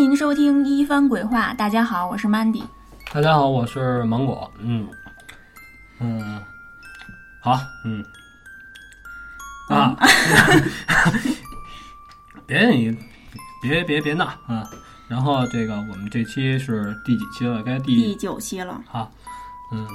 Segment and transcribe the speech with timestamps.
[0.00, 1.52] 欢迎收听一番鬼话。
[1.52, 2.64] 大家好，我是 Mandy。
[3.12, 4.50] 大家好，我是芒果。
[4.58, 4.88] 嗯
[5.98, 6.42] 嗯，
[7.38, 8.02] 好，嗯
[9.68, 9.94] 啊，
[12.48, 12.96] 别你
[13.60, 14.66] 别别别闹啊！
[15.06, 17.62] 然后这个我们这期是第几期了？
[17.62, 18.80] 该第第九期了。
[18.88, 19.12] 好，
[19.70, 19.86] 嗯，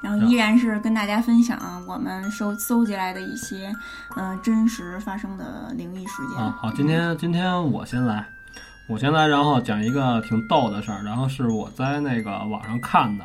[0.00, 3.70] 然后依然是跟大家分享我们收搜集来的一些
[4.16, 6.38] 嗯、呃真实发生的灵异事件。
[6.38, 8.26] 啊好，今天今天我先来，
[8.90, 13.24] 我先来，然后讲一个挺逗的事儿，然后是我在那个网上看的，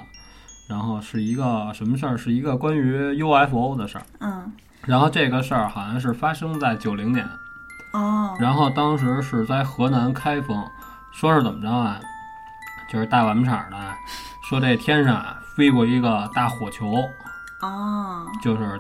[0.70, 2.16] 然后是一个什么事儿？
[2.16, 4.04] 是一个关于 UFO 的事儿。
[4.20, 4.54] 嗯，
[4.86, 7.28] 然后这个事儿好像是发生在九零年，
[7.94, 10.64] 哦，然后当时是在河南开封，
[11.12, 12.00] 说是怎么着啊？
[12.88, 13.78] 就是大晚场的，
[14.48, 16.94] 说这天上啊飞过一个大火球，
[17.64, 18.80] 哦，就是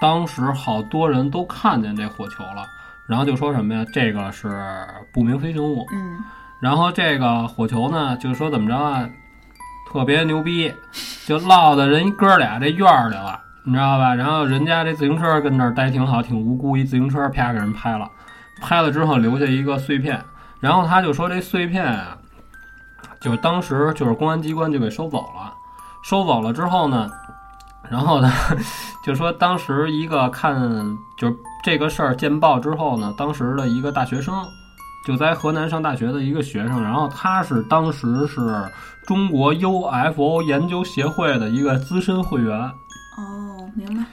[0.00, 2.66] 当时好多人都看见这火球了，
[3.10, 3.84] 然后就说什么呀？
[3.92, 4.48] 这个是
[5.12, 5.84] 不明飞行物。
[5.92, 6.18] 嗯，
[6.60, 9.04] 然后这个火球呢，就说怎么着啊，
[9.90, 10.72] 特别牛逼，
[11.26, 14.14] 就落到人哥俩这院儿里了，你知道吧？
[14.14, 18.08] 然后人家这自行车跟那儿待挺好，挺无辜，一自行车啪给人拍了，
[18.62, 20.22] 拍了之后留下一个碎片，
[20.60, 22.16] 然后他就说这碎片啊，
[23.20, 25.52] 就当时就是公安机关就给收走了，
[26.04, 27.10] 收走了之后呢，
[27.90, 28.30] 然后呢，
[29.04, 34.34] 就说当时一个看就是这个事儿见报之后呢，当时的一个大学生。
[35.02, 38.38] 就在河南上大学的一个学生，然后他是当时是
[39.06, 42.54] 中国 UFO 研究协会的一个资深会员，
[43.16, 44.04] 哦，明白。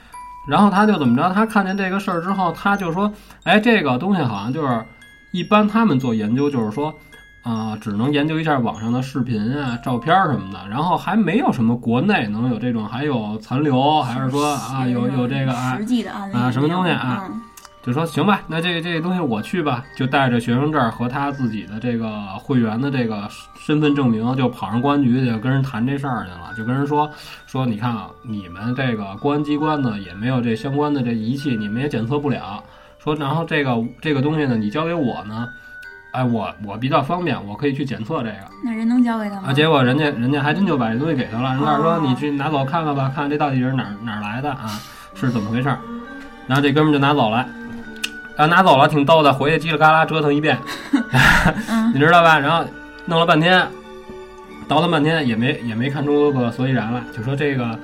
[0.48, 1.30] 然后他就怎么着？
[1.34, 3.12] 他看见这个事儿之后，他就说
[3.44, 4.82] ：“哎，这个东西好像就是
[5.30, 6.92] 一般他们做研究，就是说，
[7.42, 17.42] 啊、只能研究一下网上的视频啊、照片什么的，然后还没有什么国内能有这种还有残留，还是说啊有有这个啊实际的案例啊什么东西啊嗯。
[17.80, 23.26] 就说行吧，那这个这个东西我去吧，就带着学生证和他自己的这个会员的这个
[23.58, 27.08] 身份证明，就跑上公安局去跟人谈这事儿去了，就跟人说
[27.46, 32.62] 说，你看啊，你们这个公安机关呢也没有这相关的这仪器，你们也检测不了。
[32.98, 35.48] 说然后这个这个东西呢，你交给我呢，
[36.12, 38.36] 哎，我我比较方便，我可以去检测这个。
[38.64, 39.42] 那人能交给他吗？
[39.48, 44.80] 啊，结果人家人家还真就把这东西给他了，人家说哦你去拿走看看吧，看看这到底是哪儿哪儿来的啊，
[45.14, 45.78] 是怎么回事儿。
[46.46, 47.46] 然后这哥们就拿走了，
[48.36, 50.58] 然后拿走了挺逗的，回去叽里嘎啦折腾一遍，
[51.68, 52.38] 嗯 你知道吧？
[52.38, 52.64] 然后
[53.04, 53.66] 弄了半天，
[54.66, 57.78] 倒腾半天也没也没看出个所以然来，就说这个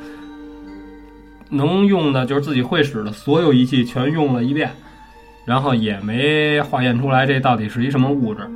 [1.50, 4.70] 能用的就是自己会使的所有仪器全用了一遍，
[5.44, 8.48] 然后也没化验出来这到底是一什么物质。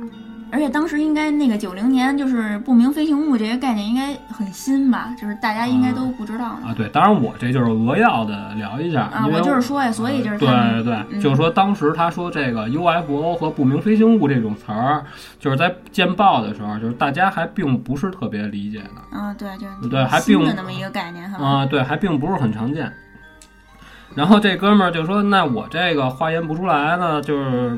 [0.51, 5.13] 而且当时应该那个九零年，就是不明飞行物这个概念应该很新吧？
[5.15, 6.69] 就是大家应该都不知道呢。
[6.69, 15.03] 啊，对，当然我这就是扼要的聊一下，啊，我就是说呀，所以就是对对对，嗯就是说当时他说这个 UFO 和不明飞行物这种词儿，
[15.37, 21.45] 就是在见报的时候，就是大家还并不是特别理解的啊，对，就是对还新并的那么一个概念哈。
[21.45, 22.91] 啊，对，还并不是很常见。
[24.15, 27.77] 然后这哥们儿就说：“那我这个化验不出来呢，就是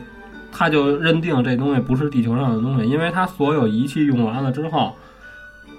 [0.51, 4.95] 他就认定这东西不是地球上的东西，因为他所有仪器用完了之后，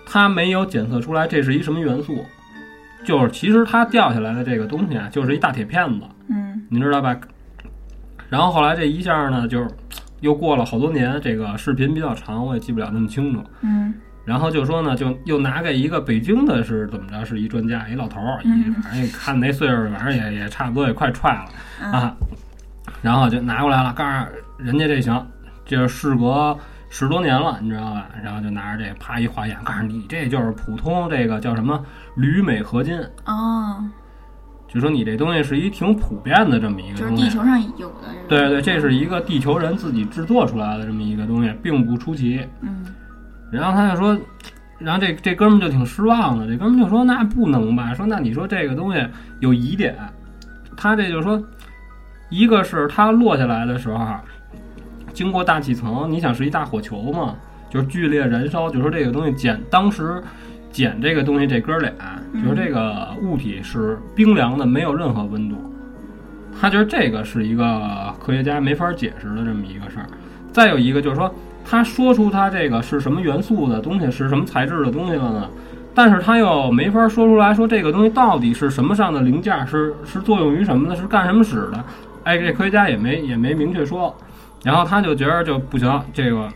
[0.07, 2.25] 他没有检测出来这是一什么元素。
[3.05, 7.19] 就是其实他掉下来的这个东西啊，就是一大铁片子。”嗯你知道吧？
[8.29, 9.69] 然后后来这一下呢，就是
[10.21, 13.43] 又过了好多年，这个视频比较长，我也记不了那么清楚。
[13.63, 13.93] 嗯
[14.25, 18.41] 然后就说呢，就又拿给一个北京的是怎么着，是一专家，一老头儿，
[18.83, 21.45] 反正看那岁数，反正也也差不多也快踹了
[21.83, 22.17] 嗯啊。
[23.01, 24.27] 然后就拿过来了，告诉
[24.59, 25.27] 人家这行，
[25.65, 26.57] 这事隔
[26.89, 28.07] 十多年了，你知道吧？
[28.23, 31.85] 然后就拿着这啪一化验，告诉你这就是普通这个叫什么
[32.15, 33.85] 铝镁合金，哦，
[34.69, 37.25] 就说你这东西是一挺普遍的这么一个东西。
[37.25, 38.09] 就是地球上有的。
[38.29, 42.47] 对对，这是一个地球人自己制作出来的这么一个东西，并不出奇。
[42.61, 42.85] 嗯
[43.53, 44.19] 然后他就说，
[44.79, 49.07] 然后这这哥们儿就挺失望的，这哥们儿就说那不能吧，说那你说这个东西
[49.41, 49.95] 有疑点，
[50.77, 51.41] 他这就说，
[52.31, 54.23] 一个是它落下来的时候啊，
[55.13, 57.37] 经过大气层，你想是一大火球嘛，
[57.71, 60.23] 就是剧烈燃烧，就说这个东西捡当时。
[60.73, 61.93] 捡这个东西，这哥俩
[62.33, 65.55] 就是这个物体是冰凉的，没有任何温度。
[66.59, 70.07] 他觉得这个是一个科学家没法解释的这么一个事儿。
[70.51, 71.31] 再有一个就是说，
[71.65, 75.49] 他说出他这个是什么元素的东西，是什么材质的东西了呢？
[75.95, 81.85] 但是他又没法说出来说这个东西到底是什么上的零件，是是作用于什么的，是干什么使的？
[82.25, 84.15] 哎，这科学家也没也没明确说。
[84.65, 86.49] 然后他就觉得就不行，这个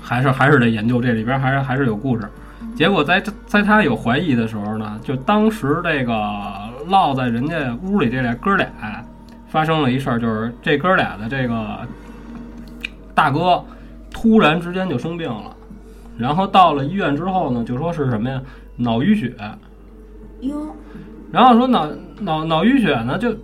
[0.00, 2.28] 还是还是得研究，这里边还是还是有故事。
[2.74, 6.14] 结果在在他有怀疑的时候呢，就当时这个
[6.88, 8.66] 落在人家屋里这俩哥俩
[9.48, 11.80] 发生了一事儿，就是这哥俩的这个
[13.14, 13.62] 大哥
[14.12, 15.56] 突然之间就生病了，
[16.16, 18.40] 然后到了医院之后呢，就说是什么呀，
[18.76, 19.34] 脑淤血，
[20.40, 20.74] 哟，
[21.30, 21.88] 然后说脑
[22.20, 23.34] 脑脑淤血呢，就，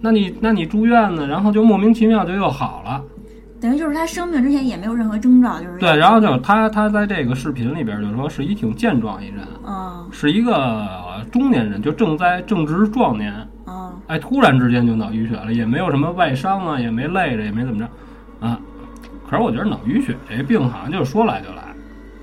[0.00, 3.02] 那你那你住院呢，然后就莫名其妙就又好了。
[3.58, 5.78] 等于就是他生病之前也没有任何征兆，就是。
[5.78, 10.86] 对，然后就他他在这个视频里边就说是一挺健壮一人，嗯是一个
[11.32, 13.32] 中年人，就正在正值壮年，
[13.66, 18.60] 嗯哎，突然之间就脑淤血了，也没有什么外伤啊，也没累着，也没怎么着，啊。
[19.28, 21.62] 可是我觉得脑淤血这病好像就是说来就来，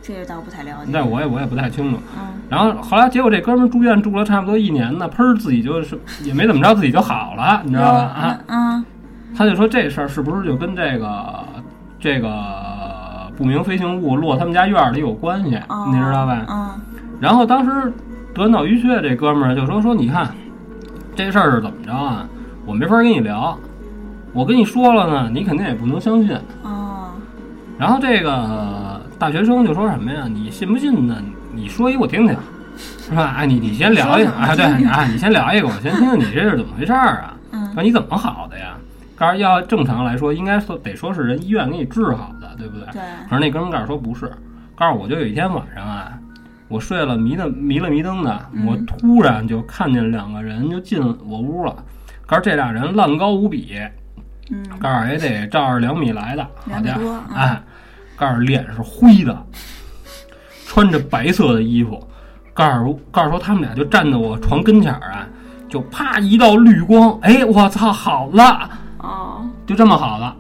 [0.02, 0.92] 这个倒不太了解。
[0.94, 1.98] 但我也我也不太清楚。
[2.18, 8.00] 嗯然后后来结果这哥们儿住院住了差不多一年呢，喷儿自己就是也没怎么着，自己就好了，你知道吧？
[8.00, 8.86] 啊，嗯
[9.36, 11.44] 他就说这事儿是不是就跟这个
[12.00, 12.32] 这个
[13.36, 16.46] 不明飞行物落他们家院儿里有关系，哦你知道吧？
[16.50, 16.70] 嗯
[17.20, 17.92] 然后当时
[18.36, 20.30] 得脑淤血这哥们儿就说说你看
[21.16, 22.28] 这事儿是怎么着啊？
[22.66, 23.58] 我没法跟你聊，
[24.32, 26.36] 我跟你说了呢，你肯定也不能相信。
[26.62, 26.83] 哦
[27.78, 30.28] 然后这个大学生就说什么呀？
[30.28, 31.22] 你信不信呢？
[31.54, 32.36] 你说一我听听，
[32.78, 33.34] 是吧？
[33.38, 37.38] 哎，你你先聊一个啊，对啊，你先聊一个，我先听听你这是怎么回事儿啊？
[37.52, 38.76] 嗯说你怎么好的呀？
[39.16, 42.86] 告诉要正常来说，应该说得说是人医院给你治好的，对不对？
[42.94, 44.32] 对可是那哥们儿告诉说不是，
[44.76, 46.12] 告诉我就有一天晚上啊，
[46.68, 51.76] 我睡了迷的迷了迷瞪的，嗯我突然就看见两个人就进我屋了。
[52.26, 53.76] 告诉这俩人烂高无比，
[54.54, 57.62] 嗯告诉也得照着两米来的，好家伙哎，
[58.16, 59.38] 告诉脸是灰的，
[60.68, 62.06] 穿着白色的衣服，
[62.54, 65.28] 盖儿盖儿说他们俩就站在我床跟前儿啊，
[65.70, 70.36] 就啪一道绿光，哎，我操，好了，哦就这么好了。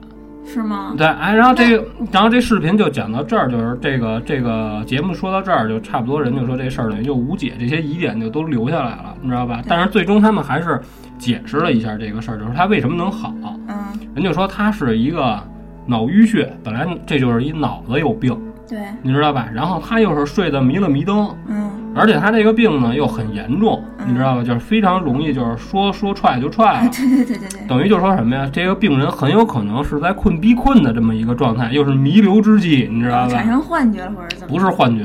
[0.45, 0.93] 是吗？
[0.95, 9.63] 对，哎，然后这个，然后这视频就讲到这儿，就是这个这个节目说到这儿，就差不多人就说这事儿等于就无解，这些疑点就都留下来了，你知道吧？
[9.67, 10.79] 但是最终他们还是
[11.23, 13.33] 解释了一下这个事儿，就是他为什么能好。
[13.69, 13.77] 嗯
[14.13, 15.39] 人就说他是一个
[15.85, 18.37] 脑淤血，本来这就是一脑子有病，
[18.67, 19.47] 对你知道吧？
[19.53, 24.43] 然后他又是睡得迷了迷瞪，嗯而且他这个病呢又很严重，嗯你知道吧？
[24.43, 26.91] 就是非常容易就是说说踹就踹哎了。
[26.91, 28.47] 对对对对对等于就说什么呀？
[28.51, 33.29] 这个病人很有可能是在困逼困的这么一个状态，又是弥留之际，你知道吧？
[33.29, 34.53] 产生幻觉了或者怎么？
[34.53, 35.03] 不是幻觉，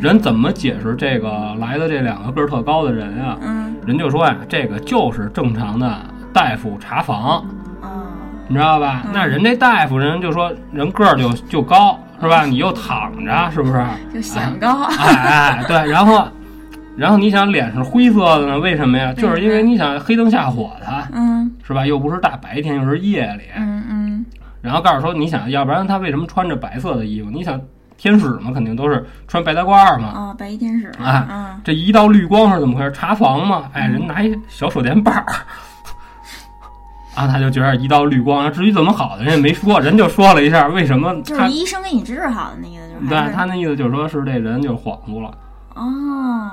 [0.00, 3.36] 人怎么解释这个来的这两个个儿特高的人啊？
[3.42, 5.98] 嗯人就说呀，这个就是正常的
[6.32, 7.44] 大夫查房，
[7.82, 7.88] 哦
[8.46, 9.02] 你知道吧？
[9.06, 12.44] 嗯那人这大夫人就说人个儿就就高，是吧？
[12.44, 13.84] 你又躺着，是不是？
[14.12, 16.28] 就显高哎哎，对，然后，
[16.96, 18.58] 然后你想脸是灰色的呢？
[18.58, 19.12] 为什么呀？
[19.14, 21.86] 就是因为你想黑灯瞎火的，嗯是吧？
[21.86, 23.44] 又不是大白天，又是夜里。
[23.56, 24.26] 嗯嗯
[24.60, 27.30] 然后告诉说，你想要不然他为什么穿着白色的衣服？
[27.30, 27.58] 你想
[28.00, 30.12] 天使嘛，肯定都是穿白大褂嘛。
[30.14, 32.90] 哦白衣天使哎嗯这一道绿光是怎么回事？
[32.92, 35.26] 查房嘛，哎，嗯人拿一小手电棒儿，
[37.14, 38.50] 啊，他就觉得一道绿光。
[38.50, 45.28] 至于怎么好的，人也没说，人就说了一下为什么就是医生给你治好的那意思就是对他那意思就是说是这人就恍惚了。
[45.74, 46.50] 哦嗯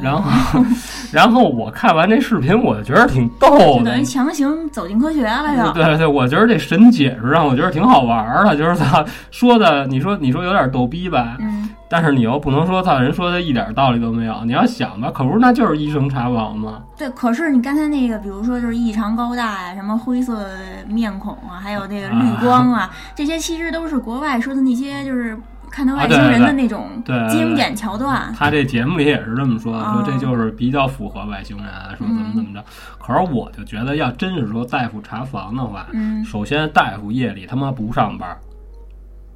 [0.00, 0.30] 然后，
[1.12, 4.04] 然后我看完这视频，我就觉得挺逗的就等于。
[4.04, 14.34] 强行走进科学了就对对，我觉得这神解释让我觉得挺好玩儿的，就是他说的，你说你说有点逗逼吧，嗯但是你又不能说他人说的一点道理都没有。
[14.46, 16.80] 你要想吧，可不是那就是医生查房吗？
[16.96, 20.44] 对，可是你刚才那个，比如说就是异常高大呀，什么灰色
[20.88, 25.38] 面孔啊，还有那个绿光啊，这些其实都是国外说的那些，就是
[25.74, 28.32] 看到外星人的那种经典桥段。
[28.38, 32.64] 他这节目里也是这么说的，说哦这就是比较符合外星人啊，说怎么怎么着。
[33.00, 38.38] 可是我就觉得，要真是说大夫查房的话，嗯，首先大夫夜里他妈不上班，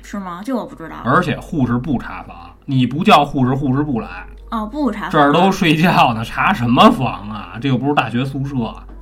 [0.01, 0.41] 是吗？
[0.45, 0.95] 这我不知道。
[1.05, 4.25] 而且护士不查房，你不叫护士，护士不来。
[4.53, 7.59] 哦，不查这儿都睡觉呢，查什么房啊？
[7.61, 8.55] 这又不是大学宿舍，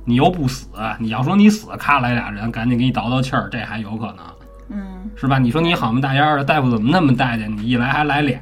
[0.05, 0.69] 你又不死。
[0.97, 4.25] 你要说你死，咔来俩人，赶紧给你倒倒气儿，这还有可能
[4.69, 5.39] 嗯，是吧？
[5.39, 7.63] 你说你好么大烟儿的，大夫怎么那么待见你？
[7.63, 8.39] 一来还来俩。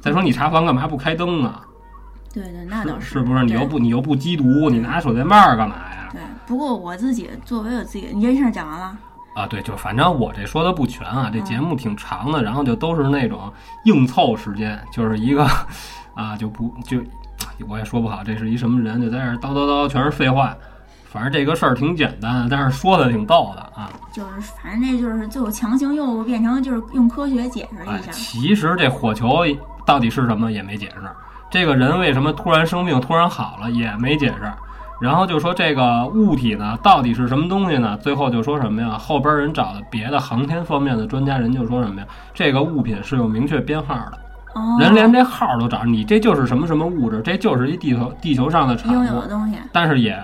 [0.00, 1.62] 再说你查房干嘛不开灯啊？
[2.32, 3.44] 对对，那倒是是不是？
[3.44, 6.08] 你又不你又不缉毒，你拿手电棒儿干嘛呀？
[6.12, 6.20] 对。
[6.46, 8.98] 不过我自己作为我自己，你这事儿讲完了。
[9.34, 13.52] 啊，对，就反正我这说的不全啊，这嗯节目挺长的，然后就都是那种
[13.84, 15.44] 硬凑时间，就是一个
[16.14, 16.98] 啊，就不就
[17.66, 20.56] 我也说不好这是一什么人，就在这叨叨叨，全是废话。
[21.14, 23.88] 反正这个事儿挺简单，但是说的挺逗的啊。
[24.12, 28.10] 就是反正这就是最后强行又变成就是用科学解释哎一，下。
[28.10, 29.44] 其实这火球
[29.86, 31.08] 到底是什么也没解释，
[31.48, 34.52] 这个人为什么突然生病突然好了也没解释。
[35.00, 37.96] 然后就说这个物体呢，到底是什么东西呢？
[37.98, 38.96] 最后就说什么呀？
[38.98, 42.06] 后边人找的别的航天方面的专家，人就说什么呀？
[42.32, 44.18] 这个物品是有明确编号的，
[44.54, 49.28] 哦，人连这号都找，你这就是什么什么物质，这就是一地球地球上的产物拥有的。
[49.28, 49.56] 东西。
[49.72, 50.16] 但是也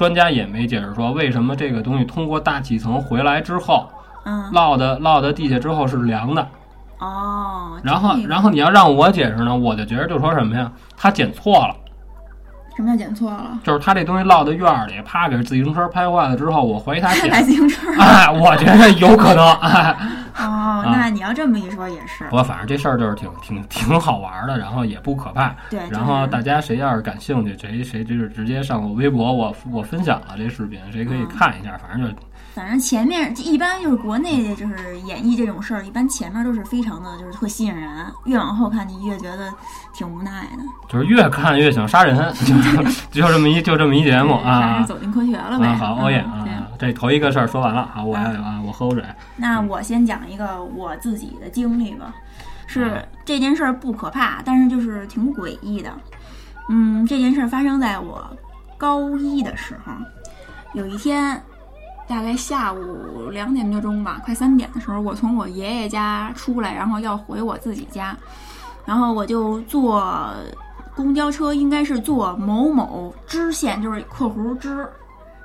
[0.00, 3.86] 专家也没解释说为什么这个东西通过大气层回来之后
[4.24, 6.48] 嗯，落的落的地下之后是凉的。
[7.00, 11.76] 哦，然后然后你要让我解释呢，我就觉得就说什么呀，他捡错了。
[12.76, 13.58] 什么叫捡错了？
[13.62, 17.90] 就是他这东西落到院儿里，啪给自行车拍坏了之后，我怀疑他捡，买自行车。
[17.98, 19.96] 哎，我觉得有可能，哎，
[20.38, 25.54] 哦，那你要这么一说也是不，过反正这事儿就是挺挺挺好玩的，然后也不可怕。
[25.68, 25.80] 对。
[25.90, 32.16] 然后大家家谁要是感兴趣，谁谁就是直接上我微博，我我分享了这视频，谁可以看一下，反正就
[32.60, 39.50] 反正前面一般就是国内的，就是演绎这种事儿，一般前面都是非常的就是特吸引人，越往后看你越觉得
[39.94, 40.62] 挺无奈的。
[40.86, 42.14] 就是越看越想杀人，
[42.44, 44.84] 就就这么一就这么一节目啊。
[44.86, 45.68] 走进科学了呗。
[45.68, 46.68] 啊，好，欧耶嗯啊！
[46.78, 49.02] 这头一个事儿说完了，好，我要啊，我喝口水。
[49.36, 52.14] 那我先讲一个我自己的经历吧，
[52.66, 55.90] 是嗯这件事儿不可怕，但是就是挺诡异的。
[56.68, 58.22] 嗯，这件事儿发生在我
[58.76, 59.92] 高一的时候，
[60.74, 61.42] 有一天，
[62.10, 68.16] 大概下午两点多钟吧，快三点的时候，我从我爷爷家出来，然后要回我自己家，
[68.84, 70.34] 然后我就坐
[70.96, 74.84] 公交车，应该是坐某某支线，就是（括弧支）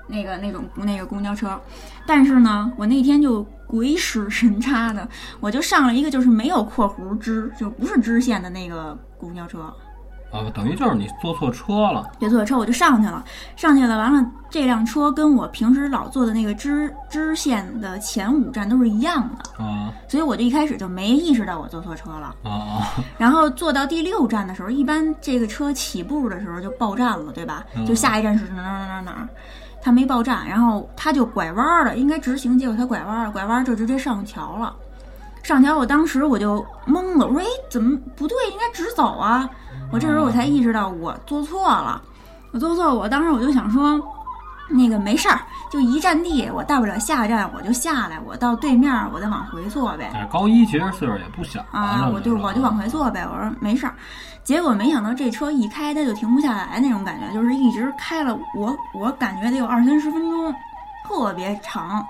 [0.10, 1.62] 那个那种那个公交车。
[2.03, 5.07] 但是呢，我那天就鬼使神差的，
[5.39, 9.72] 我就上了一个就是没有括弧支，就不是支线的那个公交车。
[10.36, 12.12] 啊，等于就是你坐错车了。
[12.20, 13.24] 别坐错车，我就上去了，
[13.56, 22.36] 上去了，完了，这辆车跟我平时老坐的那个支支线的前五站都是一样的，啊所以我就一开始就没意识到我坐错车了。
[22.44, 22.88] 啊啊！
[23.18, 27.63] 然后坐到第六站的时候，一般这个车起步的时候就报站了，对吧？
[27.75, 29.30] 嗯就下一站是哪儿哪儿哪儿哪儿，
[29.82, 34.75] 他没报站，然后他就拐弯儿了，应该直行，结果他拐弯儿了，拐弯儿就直接上桥了。
[35.44, 38.36] 上桥，我当时我就懵了，我说：“哎，怎么不对？
[38.51, 39.48] 应该直走啊！”
[39.92, 42.01] 我这时候我才意识到我做错了，
[42.51, 44.00] 我做错了，我当时我就想说，
[44.70, 45.39] 那个没事儿，
[45.72, 50.10] 就一站地，我大不了下一站我就下来，我到对面儿我再往回坐呗。
[50.12, 53.25] 但是高一其实岁数也不小啊，了我就我就往回坐呗。
[53.32, 53.94] 我说没事儿，
[54.44, 60.54] 结果没想到这车一开，它就停不下来那种感觉，就是一直开了我我感觉得有二三十分钟，
[61.08, 62.06] 特别长。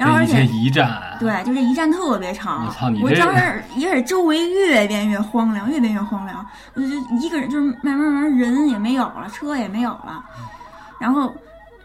[0.00, 2.64] 然后而且一一站，对，就这一站特别长。
[2.66, 6.86] 我操你这我当时一开始周围越变越荒凉，越变越荒凉，我就
[7.18, 10.24] 一个人就是慢慢慢慢人也没有了，车也没有了，
[10.98, 11.30] 然后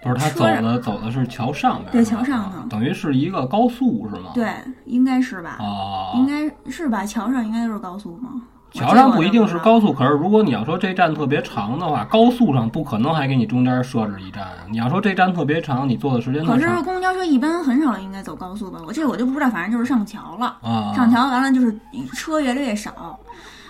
[0.01, 4.31] 不是他走的走的是桥上边儿，对桥上头等于是一个高速是吗？
[4.33, 4.49] 对，
[4.85, 5.57] 应该是吧？
[5.59, 7.05] 啊，应该是吧？
[7.05, 8.41] 桥上应该都是高速吗？
[8.75, 14.45] 我桥上不一定是高速，可是如果你要说这站特别长的话，高速上不可能还给你中间设置一站。
[14.69, 18.79] 你要说这站特别长，你坐的时间可是公交车一般很少应该走高速吧？
[18.85, 20.57] 我这我就不知道，反正就是上桥了。
[20.61, 21.73] 啊，上桥完了就是
[22.13, 23.17] 车越来越少，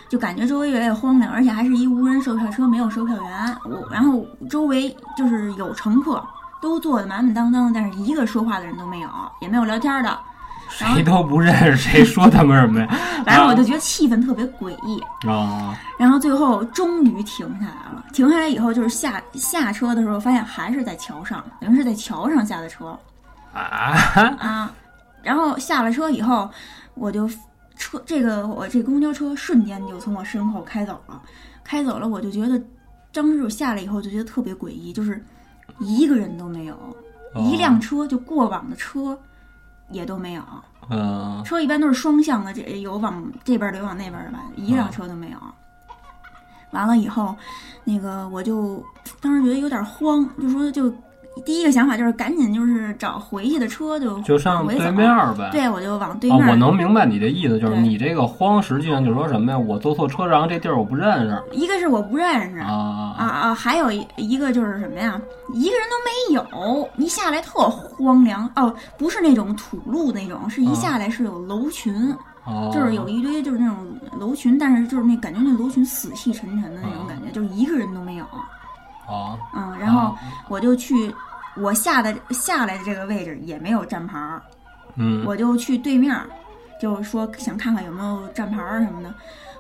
[0.10, 3.58] 就感觉周围越来越荒凉，而且还是一无人售票车，没有售票员。
[3.66, 6.20] 我然后周围就是有乘客，
[6.60, 9.10] 都坐的满满当当，但是一个说话的人都没有，
[9.40, 10.18] 也没有聊天的。
[10.78, 12.88] 谁都不认识，谁说他们什么呀？
[13.26, 15.02] 反正我就觉得气氛特别诡异。
[15.28, 22.98] 啊然后最后终于停下来了，停下来以后就是下下车的时候，发现还是在桥上，等于是在桥上下的车。
[23.54, 23.96] 啊！
[24.38, 24.72] 啊，
[25.24, 26.50] 然后下了车以后，
[26.96, 27.30] 我就
[27.78, 31.22] 车这个我这公交车瞬间就从我身后开走了，
[31.64, 32.62] 开走了，我就觉得
[33.14, 35.24] 当时我下来以后就觉得特别诡异，就是
[35.80, 36.76] 一个人都没有，
[37.34, 39.18] 哦一辆车就过往的车
[39.90, 40.44] 也都没有，
[40.90, 41.44] 嗯。
[41.44, 45.38] 车一般都是双向的，这有往这边的有往那边的吧，一辆车都没有。
[46.72, 47.36] 完了以后，
[47.86, 48.84] 那个我就
[49.22, 50.94] 当时觉得有点慌，就说就
[51.44, 55.50] 第一个想法就是赶紧就是找回去的车就就上对面儿呗。
[55.52, 56.48] 对，我就往对啊，面。
[56.48, 59.58] 我能明白你的意思，就是你这个慌，实际上就是说什么呀？
[59.58, 65.20] 我坐错车，然后这地儿我不认识一个是我不认识啊啊啊，还有一一个就是什么呀？
[65.54, 71.94] 一个人都没有，一下来特荒凉哦，不是那种土路那种，是一啊下来是有楼群，
[72.46, 72.72] 啊！
[72.74, 73.78] 就是有一堆就是那种
[74.20, 78.26] 楼群，但是就是那感觉那楼群死气沉沉的那种感觉，就是一个人都没有。
[79.08, 80.16] 啊，嗯，然后
[80.48, 81.14] 我就去
[81.56, 84.42] 我下的下来的这个位置也没有站牌儿，
[84.96, 86.26] 嗯，我就去对面儿，
[86.82, 89.14] 就说想看看有没有站牌儿什么的。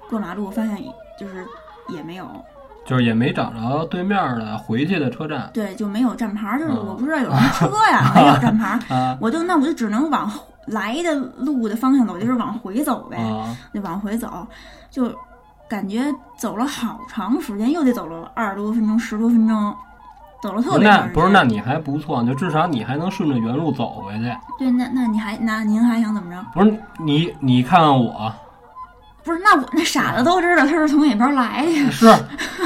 [0.09, 0.77] 过马路发现
[1.19, 1.45] 就是
[1.89, 2.29] 也没有，
[2.85, 5.49] 就是也没找着对面的回去的车站。
[5.53, 9.17] 对，就没有站牌儿，就是啊我不知道有什么车呀， 没有站牌儿，啊。
[9.19, 10.31] 我就那我就只能往
[10.67, 14.45] 来的路的方向走，就是往回走呗，啊就往回走，
[14.91, 15.11] 就
[15.67, 19.75] 感觉走了好长时间，又得走了二十多分钟、十多分钟，
[20.41, 21.07] 走了特别长时间。
[21.07, 24.35] 那不是，那你还不错，就至少你还能顺着原路走回去。
[24.59, 26.45] 对，那那你还那您还想怎么着？
[26.53, 28.31] 不是你，你看看我
[29.23, 31.89] 不是，那我那傻子都知道他是从哪边来的呀。
[31.89, 32.13] 是，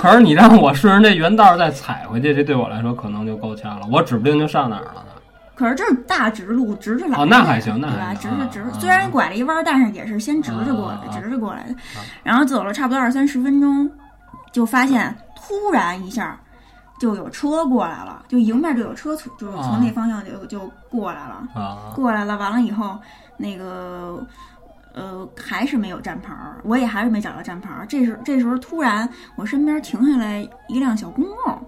[0.01, 3.87] 可是你让我顺着这原道再踩回去，这对我来说可能就够呛了。
[3.89, 5.18] 我指不定就上哪儿了呢。
[5.59, 8.05] 可是这是大直路，直着来的，哦那还行那对吧？
[8.05, 11.75] 还行啊直着直着，啊虽然拐了一弯儿，但是也是先直着过来直着过来的。
[12.23, 13.91] 然后走了差不多二三十分钟，
[14.53, 16.39] 就发现突然一下
[16.97, 22.37] 就有车过来了，就迎面就有车从就是从那方向就就过来了，啊过来了。
[22.37, 22.97] 完了以后，
[23.35, 24.25] 那个。
[24.91, 27.85] 呃，还是没有站牌儿，我也还是没找到站牌儿。
[27.87, 31.63] 这时这时候突然，我身边停下来一辆小公共，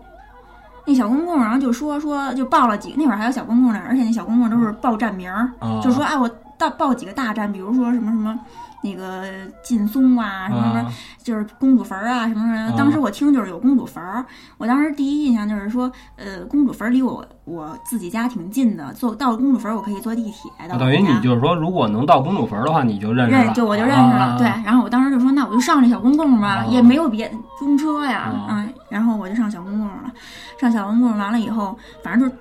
[0.85, 8.39] 那小公共然后就说说就报了几，那会儿还有小公共呢，而且那小公共都是报站名儿，啊，就说啊，我到报几个大站，比如说什么什么
[8.83, 9.23] 那个
[9.63, 12.57] 劲松啊，什么什么，啊就是公主坟儿啊，什么什么。
[12.57, 14.25] 啊当时我听就是有公主坟儿，
[14.57, 24.47] 我当时第一印象就是说，呃，公主坟儿离我我自己家挺近的，坐到公主坟儿我可以坐地铁到等于你就是说，如果能到公主坟的话，你就认识了，认就我就认识了，啊对。
[24.65, 28.73] 然后我当时就说，那我就上这小公共吧，啊也没有别公车呀，啊嗯。
[28.89, 30.11] 然后我就上小公共了，
[30.59, 32.35] 上小公共完了以后，反正就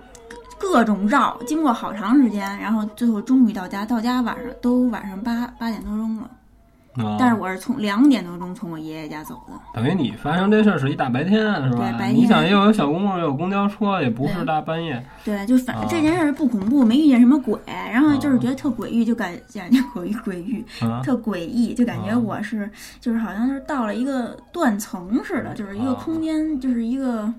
[0.61, 6.23] 各种绕，经过好长时间，然后最后终于到家，到家晚上都晚上八八点多钟了。
[6.23, 7.17] 啊。
[7.19, 11.90] 但是我是从两点多钟从我爷爷家走的，等于你发生这事儿是一大白天是吧？
[11.90, 11.99] 对？
[11.99, 12.17] 白天。
[12.17, 15.02] 你想又有小公共又有公交车，也不是大半夜。
[15.25, 15.83] 对，就反啊。
[15.83, 21.00] 正这件事儿不恐怖，没遇见什么鬼，然后就是觉得特诡异，就感感觉诡异 诡异，啊。
[21.02, 22.19] 特诡异，就感觉啊。
[22.19, 22.69] 我是
[23.00, 26.02] 就是好像是到了一个断层似的，就是一个啊。
[26.05, 27.33] 空间，就是一个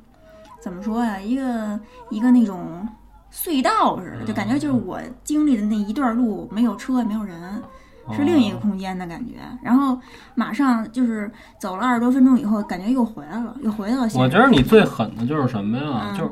[0.62, 1.78] 怎么说呀，一个
[2.10, 2.88] 一个那种
[3.32, 7.62] 隧道似的，就感觉就是我经历的那一段路没有车也没有人，
[8.14, 9.36] 是另一个空间的感觉。
[9.64, 9.98] 然后
[10.36, 14.10] 马上就是走了二十多分钟以后，感觉又回来了，又回到了。
[14.16, 16.10] 我觉得你最狠的就是什么呀？
[16.12, 16.32] 嗯就是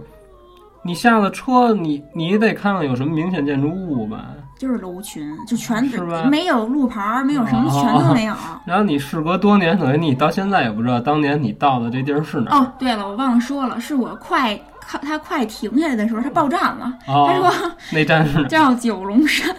[0.82, 4.28] 你下了车，你你得看看有什么明显建筑物吧。
[4.58, 8.34] 就是楼群，就全是吧没有路牌儿，没有什么，哦全都没有。
[8.66, 12.58] 然后你事隔多年，等于你到现在也不知道当年你到的这地儿是哪儿。
[12.60, 14.58] 哦，对了，我忘了说了，是我快
[14.90, 18.44] 靠他快停下来的时候，它爆炸了，他哦，说 那站是？
[18.50, 19.56] 叫九龙山，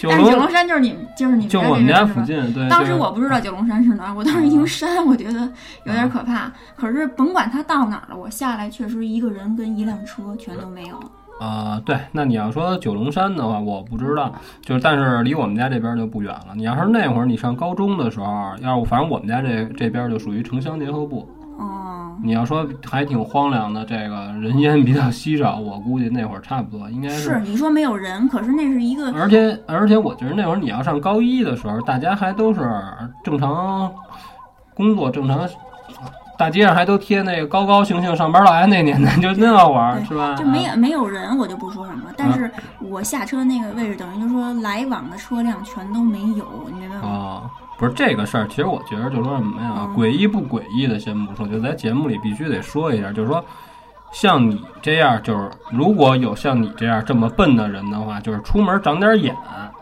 [0.00, 2.54] 九但是九龙，山就是你们就是你们就我们家附近。
[2.54, 5.40] 对，当时我不知道九龙山是哪儿，我当时一听山，我觉得
[5.84, 6.50] 有点可怕。
[6.76, 10.98] 可是甭管它到哪儿了，我下来确实一个人跟一辆车全都没有。
[11.40, 14.32] 啊、对，那你要说九龙山的话，我不知道，
[14.62, 16.48] 就是但是离我们家这边就不远了。
[16.56, 21.28] 你要是那会儿你上高中的时候，要是反正我们家这这边就属于城乡结合部。
[21.58, 32.60] 哦，你要说还挺荒凉的，这个人烟比较稀少，我估计那会儿差不多应该是是你说没有人，可是那是一个而且而且，我觉得那会儿你要上高一的时候，大家还都是
[33.24, 33.92] 正常
[34.74, 35.48] 工作，正常
[36.38, 40.36] 大街上还都贴那个高高兴兴上班来那年代，就那会儿对是吧？
[40.36, 42.04] 就没有没有人，我就不说什么。
[42.16, 47.08] 但是我下车那个位置，等于就说来往的车辆全都没有，你明白吗？
[47.08, 53.42] 啊，不是这个事儿，其实我觉得就是说什么呀，嗯诡异不诡异的先不说，就在节目里必须得说一下，就是说，
[54.12, 59.32] 像你这样，就是如果有像你这样这么笨的人的话，就是出门长点眼，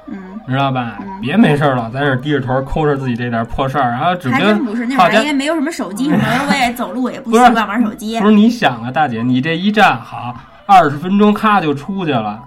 [0.09, 0.99] 嗯，知道吧？
[1.01, 8.27] 嗯别没事儿老在这儿低着头抠着自己这点破事儿，然后指还真不是，那会好家儿因为没有什么手机什么的，我也走路也不习惯玩手机不。
[8.27, 12.43] 是你想啊，大姐，你这一站好二十分钟，咔就出去了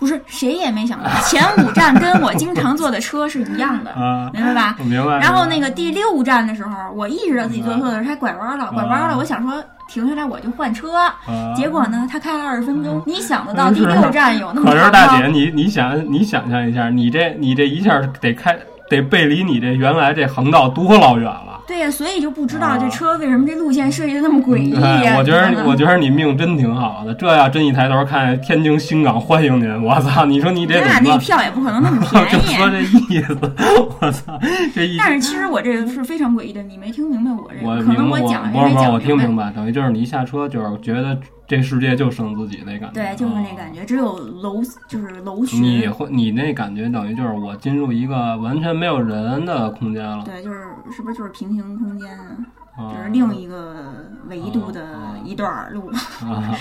[0.00, 4.30] 不是谁也没想到，前五站跟我经常坐的车是一样的，啊！
[4.32, 4.76] 明白吧？
[4.78, 5.18] 我明白。
[5.18, 11.14] 然后那个第六站的时候，我意识到自己坐错的时候，他拐弯了，拐弯了，我想说停下来我就换车，啊
[11.54, 18.58] 结果呢，他开了二十分钟，你想得到第六站有那么可是大姐，你你想你想象一下，你这你这一下得开
[18.88, 21.49] 得背离你这原来这横道多老远了。
[21.70, 24.74] 对呀，所以就不知道啊这车为什么这路线设计的那么诡异？
[25.16, 30.26] 我觉得我觉得你命真挺好的，这要真一抬头看天津新港欢迎您，我操！
[30.26, 31.10] 你说你这那怎么？
[31.12, 32.72] 那票也不可能那么 就便说宜。
[32.72, 33.38] 这意思，
[34.00, 34.36] 我操！
[34.74, 38.52] 这意思但是其实我这个是非常诡异的，你没听明白我这我个，可能我讲
[38.92, 39.36] 我听明。
[39.36, 41.16] 白，等于就是你一下车就是觉得
[41.50, 45.60] 这世界就剩自己那感觉，对，就是那哦感觉，只有楼就是楼群。
[45.60, 52.36] 你会你那感觉等于就是我进入一个完全没有人的空间了，对，就是是不是就是平行空间啊？
[52.78, 55.90] 啊就是另一个维度的一段路。
[56.22, 56.56] 啊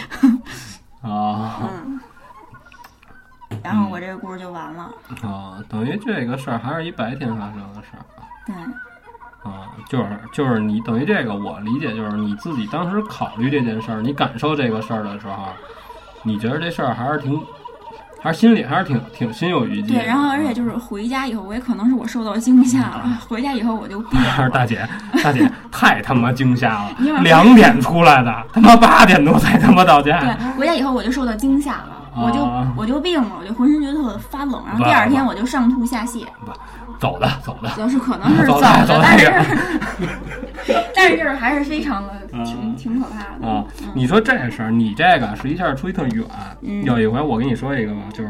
[1.08, 1.99] 啊嗯。
[3.63, 4.91] 然后我这个故事就完了。
[5.21, 5.63] 啊！
[5.69, 8.06] 等于这个事儿还是一白天发生的事儿
[8.47, 8.56] 对，
[9.43, 15.47] 啊，就是就是你等于这个我理解就是你自己当时考虑这件事儿，你感受这个事儿的时候，
[16.23, 17.41] 你觉得这事儿还是挺，
[18.21, 19.99] 还是心里还是挺挺心有余悸的。
[19.99, 23.17] 对，然后而且就是回家以后，我也可能是我受到惊吓了。
[23.30, 24.49] 回家以后我就憋了。
[24.49, 24.86] 大姐，
[25.23, 30.19] 大姐 太他妈惊吓了两点出来的，他妈八点多才他妈到家。
[30.19, 31.95] 对，回家以后我就受到惊吓了。
[32.15, 36.25] 我就啊我就病了，我就浑身觉得特发冷，然后第二天我就上吐下泻，
[36.99, 39.31] 走的走的，就是可能是走走的，但是
[40.95, 46.23] 但是就是还是非常的挺嗯挺可怕的啊，嗯你说这事儿，你这个是一下出去特远。
[46.62, 48.29] 嗯有一回我跟你说一个吧，就是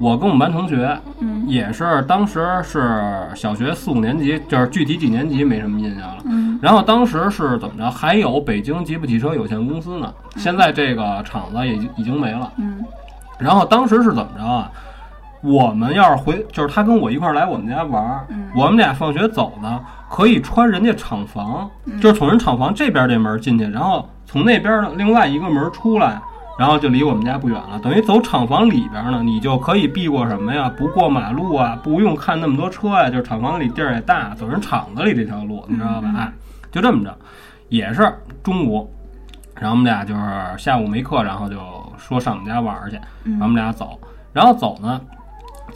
[0.00, 6.18] 我跟我们班同学，嗯也是当时是小学四五年级，就是具体几年级没什么印象了。
[6.24, 7.90] 嗯然后当时是怎么着？
[7.90, 12.50] 还有北京吉普汽车有限公司呢，现在这个厂子已经已经没了。
[12.56, 12.82] 嗯
[13.38, 14.70] 然后当时是怎么着啊？
[15.46, 19.80] 我们要是回，就是他跟我一块儿来我们家玩儿，嗯我们俩放学走呢，
[20.10, 26.20] 可以穿人家厂房，嗯就是从人厂房这边这门进去，然后从那边的另外一个门出来，
[26.58, 27.78] 然后就离我们家不远了。
[27.80, 30.68] 等于走厂房里边呢，你就可以避过什么呀？
[30.76, 36.02] 不过马路啊，不用看那么多车呀、就是厂房里地儿也大，走人厂子里这条路，你知道吧？
[36.04, 36.32] 嗯哎，
[36.72, 37.16] 就这么着，
[37.68, 38.90] 也是中午，
[39.54, 40.20] 然后我们俩就是
[40.58, 41.56] 下午没课，然后就
[41.98, 43.98] 说上我们家玩儿去，然后我们俩走，
[44.32, 45.00] 然后走呢，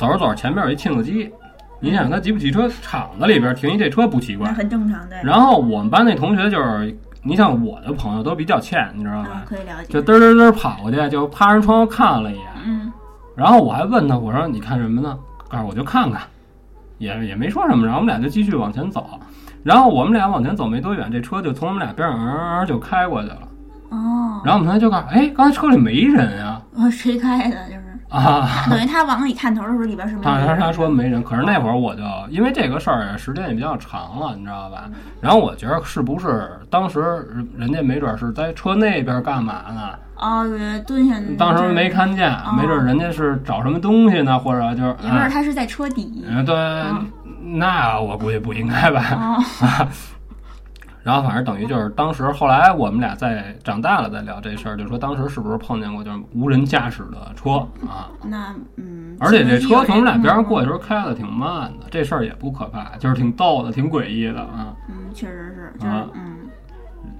[0.00, 1.30] 走着走着前面有一庆子机，
[1.78, 9.42] 你想他吉普汽车厂子里边停一这车不奇怪，很正常，的，然后我们班那同学就是，你像我的朋友都比较欠，你知道啊吧？
[9.46, 12.90] 可以了解就，嘚嘚嘚跑过去，就趴人窗户看了一眼，嗯
[13.36, 15.18] 然后我还问他，我说你看什么呢？
[15.50, 16.22] 告诉我就看看，
[16.96, 19.06] 也也没说什么，然后我们俩就继续往前走，
[19.62, 23.38] 然后我们俩往前走没多远，这车就从我们俩边上嗯就开过去了，
[23.90, 27.68] 哦，然后我们同学就告诉，哎，刚才车里没人啊呃谁开的？
[27.68, 27.79] 就是
[28.10, 28.66] 啊。
[28.68, 34.90] 等于他往里探头的时候，里边是没他他他说没人，可是那会儿我就因为这个事儿时间也比较长了，你知道吧？
[35.20, 39.90] 然后我觉得是不是当时人家没准是在车那边干嘛呢？
[40.16, 46.54] 哦，对蹲下，当时没看见，哦没准人家是找什么东西呢，或者就是也不是啊，他是在车底，嗯，对，
[47.42, 49.02] 那我估计不应该吧。
[49.14, 49.86] 哦，
[51.02, 58.10] 然后反正等于就是当时后来我们俩在长大了再聊这事儿，就说当时是不是碰见过就是无人驾驶的车啊？
[58.22, 64.74] 那嗯，而且这车从我们俩边上嗯过去的时候开的挺慢的，这事儿也不可怕，就是挺逗的，挺诡异的啊。
[64.88, 66.36] 嗯，确实是，就是啊嗯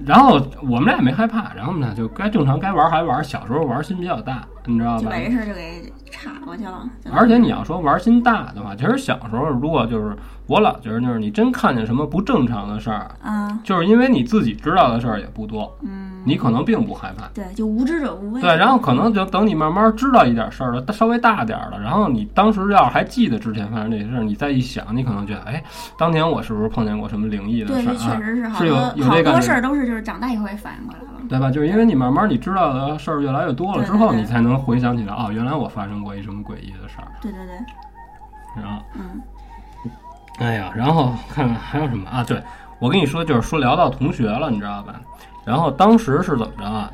[0.05, 3.23] 然后我们俩也没害怕，然后我们俩就该正常该玩还玩。
[3.23, 5.19] 小时候玩心比较大，你知道吧就把？
[5.19, 6.89] 这事儿就给岔过去了。
[7.13, 17.29] 而且你要说玩心大的话，其实小时候如果就是我老觉得就是你真看见什么不正常的事儿，啊，就是因为你自己知道的事儿也不多，嗯，你可能并不害怕。
[17.33, 18.41] 对，就无知者无畏。
[18.41, 25.63] 对，然后可能就等你慢慢知道一点事儿了，稍微大点儿了，然后你当时要是还记得之前发生这些事儿，你再一想，你可能觉得，哎，
[25.97, 27.97] 当年我是不是碰见过什么灵异的对，事儿啊？
[27.99, 31.07] 这确实是好是有多好有这感觉多事儿都是就是长大以后也反应过来了。
[31.29, 31.49] 对吧？
[31.49, 37.09] 就是因为你慢慢你知道的事儿越来越多了之后，你才能回想起来，哦，原来我发生过一什么诡异的事儿。
[37.21, 37.55] 对对对，
[38.63, 39.21] 然后，嗯
[40.39, 42.25] 哎呀，然后看看还有什么啊？
[42.25, 42.43] 对，
[42.79, 44.95] 我跟你说，就是说聊到同学了，你知道吧？
[45.45, 46.91] 然后当时是怎么着啊？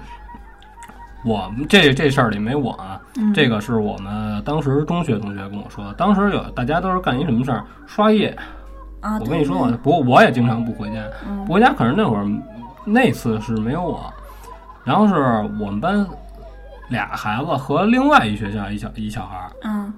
[1.25, 5.95] 我们这这事儿里没我啊，嗯，这个是我们当时中学同学跟我说的。
[5.95, 7.65] 当时有大家都是干一什么事儿？
[7.87, 8.37] 刷夜。
[9.01, 11.73] 啊，我跟你说，我不过我也经常不回家，嗯不回家。
[11.73, 12.27] 可是那会儿
[12.85, 14.13] 那次是没有我，
[14.85, 15.15] 然后是
[15.61, 16.07] 我们班
[16.89, 19.93] 俩孩子和另外一学校一小一小孩儿，嗯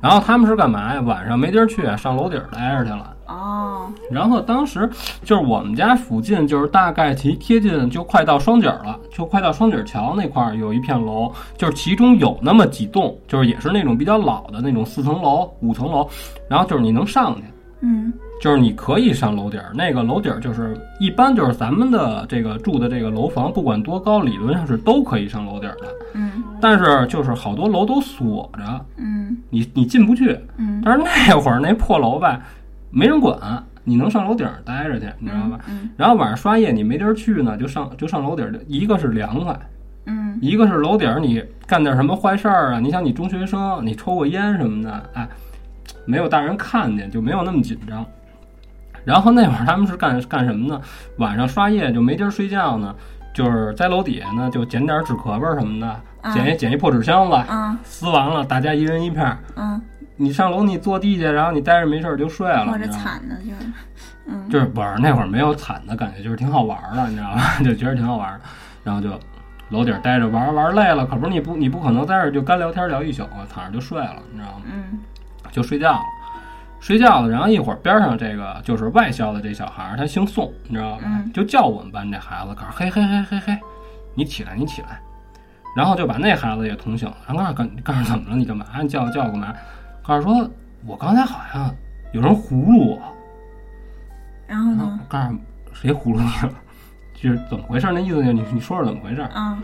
[0.00, 1.00] 然后他们是干嘛呀？
[1.00, 3.16] 晚上没地儿去，上楼顶儿待着去了。
[3.26, 4.86] 哦，然后当时
[5.22, 16.06] 就是我们家附近，就是大概其贴近就快到双井儿了，就快到双井桥那块儿有一片楼，就是其中有那么几栋，就是也是那种比较老的那种四层楼、五层楼，
[16.50, 17.42] 然后就是你能上去，
[17.80, 18.12] 嗯
[18.44, 30.38] 就是你可以上楼顶儿，那个楼顶儿就是一般就是咱们的这个住的这个楼房，不管多高，理论上是都可以上楼顶儿的，嗯但是就是好多楼都锁着，嗯你你进不去。
[30.58, 32.38] 嗯，但是那会儿那破楼吧，
[32.90, 33.40] 没人管，
[33.82, 35.58] 你能上楼顶儿待着去，你知道吧？
[35.66, 39.58] 嗯然后晚上刷夜你没地儿去呢，就上就上楼顶儿，一个是凉快，
[40.04, 42.78] 嗯一个是楼顶儿你干点什么坏事儿啊？
[42.78, 45.26] 你想你中学生，你抽个烟什么的，哎，
[46.04, 48.04] 没有大人看见，就没有那么紧张。
[49.04, 50.80] 然后那会儿他们是干干什么呢？
[51.18, 52.94] 晚上刷夜就没地儿睡觉呢，
[53.34, 55.88] 就是在楼底下呢就捡点纸壳儿什么的，
[56.22, 59.38] 啊捡一捡一破纸箱子，啊撕完了大家一人一片儿。
[59.56, 59.80] 嗯，
[60.16, 62.86] 你上楼你坐地下，然后你待着没事儿就睡了，或者？
[62.92, 63.72] 惨的就是，
[64.26, 67.58] 嗯就是不是那会儿没有惨的感觉，就是挺好玩儿的，你知道吧？
[67.62, 68.44] 就觉得挺好玩儿的，
[68.84, 69.10] 然后就
[69.68, 74.64] 楼顶儿待着玩儿玩儿累了，可不是你不你不可能在这儿就干聊天聊一宿啊，躺着就睡了，你知道吗？
[74.72, 74.98] 嗯
[75.52, 76.00] 就睡觉了，
[76.84, 81.04] 睡觉了，然后一会儿边上这个就是外校的这小孩儿，他姓宋，你知道吧？
[81.06, 83.58] 嗯就叫我们班这孩子，告诉嘿嘿嘿嘿嘿，
[84.14, 85.00] 你起来你起来，
[85.74, 88.36] 然后就把那孩子也捅醒了，然后告诉告诉怎么了？
[88.36, 88.66] 你干嘛？
[88.82, 89.54] 你叫我叫我干嘛？
[90.02, 90.46] 告诉说
[90.84, 91.74] 我刚才好像
[92.12, 93.02] 有人葫芦我。
[94.46, 95.00] 然后呢？
[95.08, 95.34] 告诉
[95.72, 96.52] 谁葫芦你了？
[97.14, 97.90] 就是怎么回事？
[97.92, 99.22] 那意思就是你你说说怎么回事？
[99.22, 99.58] 啊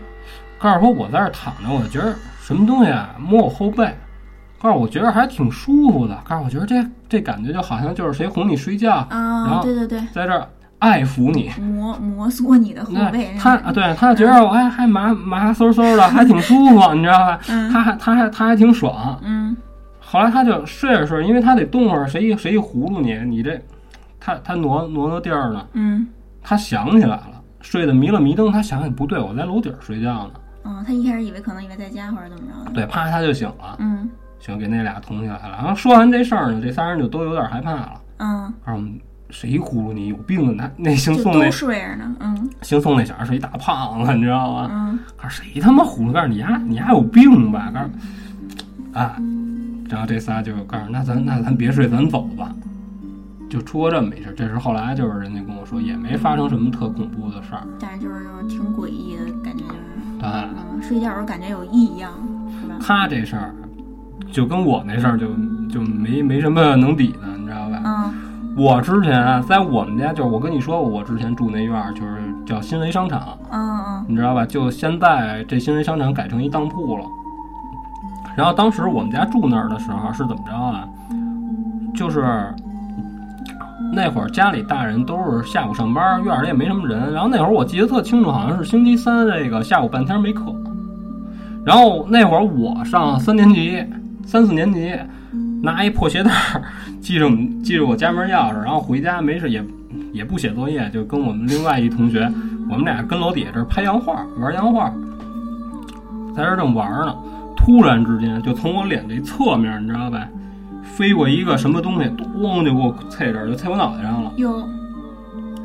[0.57, 3.95] 告诉说我在这儿躺着，我觉得什么东西啊摸我后背，
[4.61, 10.47] 告诉我觉得还挺舒服的，但是我觉得这这感觉就好像就是谁哄你睡觉，然啊，后对对对，在这儿
[10.79, 11.49] 爱抚你。
[11.61, 17.39] 摩摩挲你的后背，他啊，对他觉得我还还麻麻嗖嗖的，还挺舒服，你知道吧？
[17.49, 19.19] 嗯他还他还他还挺爽。
[19.23, 19.55] 嗯
[19.99, 23.59] 后来他就睡着睡着，因为他得动会儿，谁一谁一葫芦你，你这
[24.19, 26.05] 他他挪挪挪地儿呢，嗯
[26.43, 30.31] 他想起来了，睡得迷了迷瞪，他想起不对，我在楼顶儿睡觉呢。
[30.63, 34.07] 嗯，他一开始以为可能以为在家或者怎么着的，对，啪他就醒了，嗯
[34.41, 35.51] 行，给那俩捅起来了。
[35.57, 37.93] 然后说完这事儿呢，这仨人就都有点害怕了。
[38.17, 38.99] 嗯，告诉我们
[39.29, 40.53] 谁呼噜你有病啊？
[40.57, 44.67] 那那姓宋那都睡着呢，嗯姓宋那小孩是一大胖子，你知道吗？
[44.71, 46.11] 嗯告诉谁他妈呼噜？
[46.11, 47.71] 告诉你丫你丫有病吧？
[47.73, 49.15] 告诉啊，
[49.89, 52.51] 然后这仨就告诉那咱那咱别睡，咱走吧。
[53.49, 57.67] 就出过这么一事，这是后来就是人家跟我说，也没发生什么特恐怖的事儿。
[57.79, 62.11] 但是就是就是挺诡异的感觉，就是对，嗯，睡觉的时候感觉有异样，
[62.61, 62.75] 是吧？
[62.81, 63.53] 他这事儿
[64.31, 65.27] 就跟我那事儿就
[65.69, 67.81] 就没没什么能比的，你知道吧？
[67.85, 68.13] 嗯
[68.57, 74.45] 我之前啊在我们家，就是我跟你说过，我之前住那院儿就是叫新维商场，嗯嗯你知道吧？
[74.45, 77.05] 就现在这新维商场改成一当铺了。
[78.35, 80.85] 然后当时我们家住那儿的时候是怎么着啊？
[81.95, 82.53] 就是
[83.93, 87.13] 那会儿家里大人都是下午上班，院儿里也没什么人。
[87.13, 90.53] 然后那会儿我记得特清楚，好像是星期三这个下午半天没课。
[91.65, 93.81] 然后那会儿我上三年级、
[94.25, 94.93] 三四年级，
[95.61, 96.61] 拿一破鞋带儿
[97.01, 99.63] 系着我们系着我家门钥匙，然后回家没事也
[100.13, 102.31] 也不写作业，就跟我们另外一同学，
[102.69, 104.91] 我们俩跟楼底下这拍洋画，玩洋画，
[106.35, 107.15] 在这儿正玩呢，
[107.57, 110.27] 突然之间就从我脸这侧面，你知道呗，
[110.83, 114.31] 飞过一个什么东西，咣就给我啐这儿，就啐我脑袋上了。
[114.37, 114.63] 有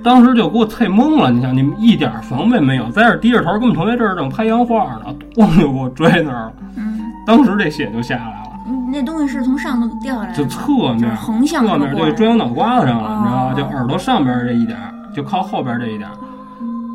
[0.03, 6.53] 当时就给我啐懵了，你想，你们一点防备没有，在这儿低着头跟我们同学这儿正拍洋画呢，咣就给我拽那儿了。
[6.77, 8.46] 嗯，当时这血就下来
[8.91, 13.55] 那东西是从上头掉下来的，就侧就是面横向侧面这么过来就追我脑瓜子上了，哦你知道吗？
[13.55, 16.15] 就耳朵上边这一点儿，就靠后边这一点儿。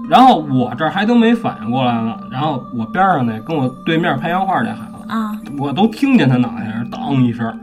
[0.09, 7.57] 然后我这儿还都没反应过来呢，然后我边上那跟我对面拍洋画那孩子，啊，我都听见他脑袋上当一声，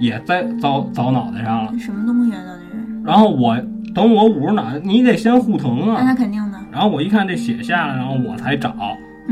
[0.00, 1.70] 也在遭遭脑袋上了。
[1.72, 2.42] 这什么东西啊？
[2.44, 3.02] 到底是？
[3.04, 3.56] 然后我
[3.94, 6.04] 等我捂着脑袋，你得先护疼啊那啊。
[6.06, 8.74] 他肯定的，然后我一看这血下来，然后我才找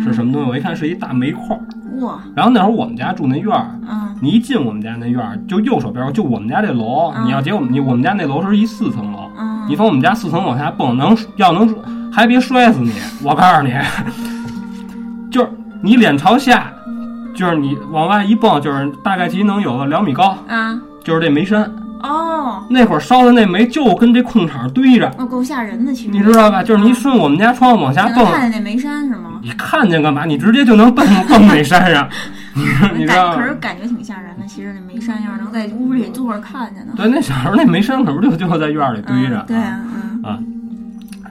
[0.02, 0.48] 是什么东西。
[0.50, 1.60] 我一看是一大煤块儿。
[2.00, 11.74] 哇，然后那会儿我们家住那院儿，嗯你一进我们家那院儿，就右手边，就我们家这楼，嗯你要结我们你我们家那楼是一四层楼，嗯，你从我们家四层往下蹦，能要能
[12.12, 12.92] 还别摔死你！
[13.22, 13.72] 我告诉你，
[15.30, 15.50] 就是
[15.82, 16.72] 你脸朝下，
[17.34, 21.70] 就是你往外一蹦，就是大概其能有个两米高，啊，就是这煤山。
[22.02, 26.62] 哦，那会儿烧的那煤就跟这空场堆着，哦，够吓人的，其实你知道吧？
[26.62, 29.40] 就是你顺我们家窗户往下蹦，看见那煤山是吗？
[29.42, 30.24] 你看见干嘛？
[30.24, 32.08] 你直接就能蹦蹦 煤山上，
[32.54, 32.62] 你
[32.98, 33.48] 你知感道吗可？
[33.48, 34.46] 是感觉挺吓人的。
[34.46, 40.38] 其实那煤山要是能在屋里坐着看见呢，对，那小时候那煤山可不就就在院里堆着嗯，对啊，嗯啊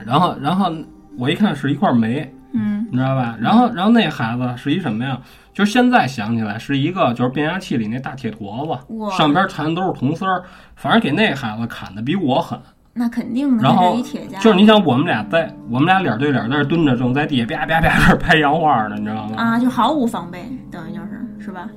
[0.06, 0.72] 然后然后
[1.16, 3.36] 我一看是一块煤，嗯你知道吧？
[3.40, 5.18] 然后然后那孩子是一什么呀？
[5.52, 10.42] 就是现在想起来是一个就是变压器里那大铁坨子，上边缠的都是铜丝儿，
[10.76, 12.58] 反正给那孩子砍的比我狠。
[12.92, 13.96] 那肯定的，然后
[14.40, 19.36] 就是你想，我们俩在我们俩脸对脸在这蹲着，正在地下啪啪啪这拍洋画呢，你知道吗？
[19.36, 21.68] 啊，就毫无防备，等于就是是吧？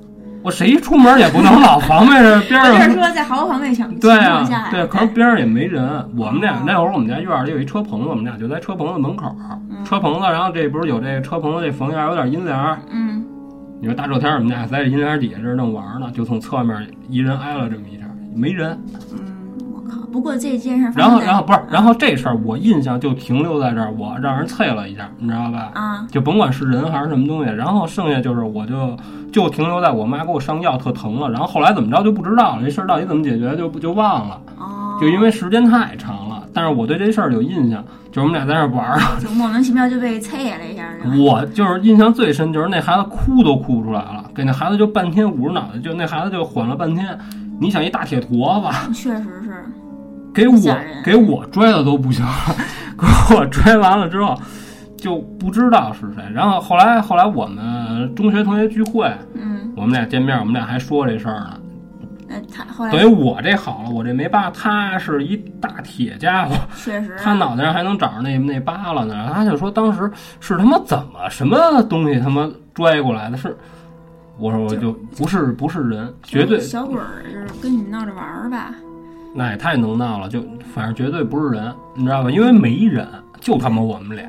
[0.44, 2.94] 我谁出门也不能老 防备着边我就是上。
[2.94, 5.84] 说在毫无防备情情对啊，，对，可是边上也没人。
[6.18, 9.36] 我们俩那会儿，我们家院儿里有一车棚子，我们俩就在车棚子门口儿。
[9.70, 13.24] 嗯车棚子，然后这不是有这个车棚子这房檐儿有点阴凉儿，嗯
[13.82, 18.78] 你说大热天儿我们俩在这阴凉底下这儿正玩呢，就从侧面一人挨了这么一下，没人。
[20.14, 25.72] 不过这件事儿然后，然后不是，然后这事儿我印象就停留在这儿，我让人啐了一下，你知道吧？
[25.74, 28.96] 啊，就甭管是人还是什么东西，然后剩下就是我就
[29.32, 36.44] 就停留在我妈给我上药特疼了，然后后来怎么着就不知道了，这事儿到底怎么解决就就忘了，哦，就因为时间太长了。
[36.54, 47.18] 但是我对这事儿有印象，就是我们俩在那儿玩儿，就莫名其妙就被啐了一下， 我就是印象最深，就是那孩子哭都哭不出来了，给那孩子就半天捂着脑袋，就那孩子就缓了半天。
[47.60, 49.66] 你想一大铁坨子，确实是，
[50.34, 52.32] 给我给我拽的都不行了，
[52.98, 54.36] 给我拽完了之后
[54.98, 56.24] 就不知道是谁。
[56.34, 61.60] 然后后来后来我们中学同学聚会，嗯，我们俩见面，我们俩还说这事儿呢。
[62.28, 69.30] 那他后来等于我这好了，我这没疤，他是一大铁家伙，确实，他脑袋上还能长着那那疤了呢。
[69.34, 73.38] 他就说当时是他妈怎么什么东西他妈拽过来的？
[73.38, 73.56] 是，
[74.40, 78.74] 我说我就不是不是人，绝对小鬼儿就是跟你们闹着玩儿吧？
[79.34, 80.42] 那也太能闹了，就
[80.74, 82.30] 反正绝对不是人，你知道吧？
[82.30, 83.08] 因为没人，
[83.40, 84.26] 就他妈我们俩。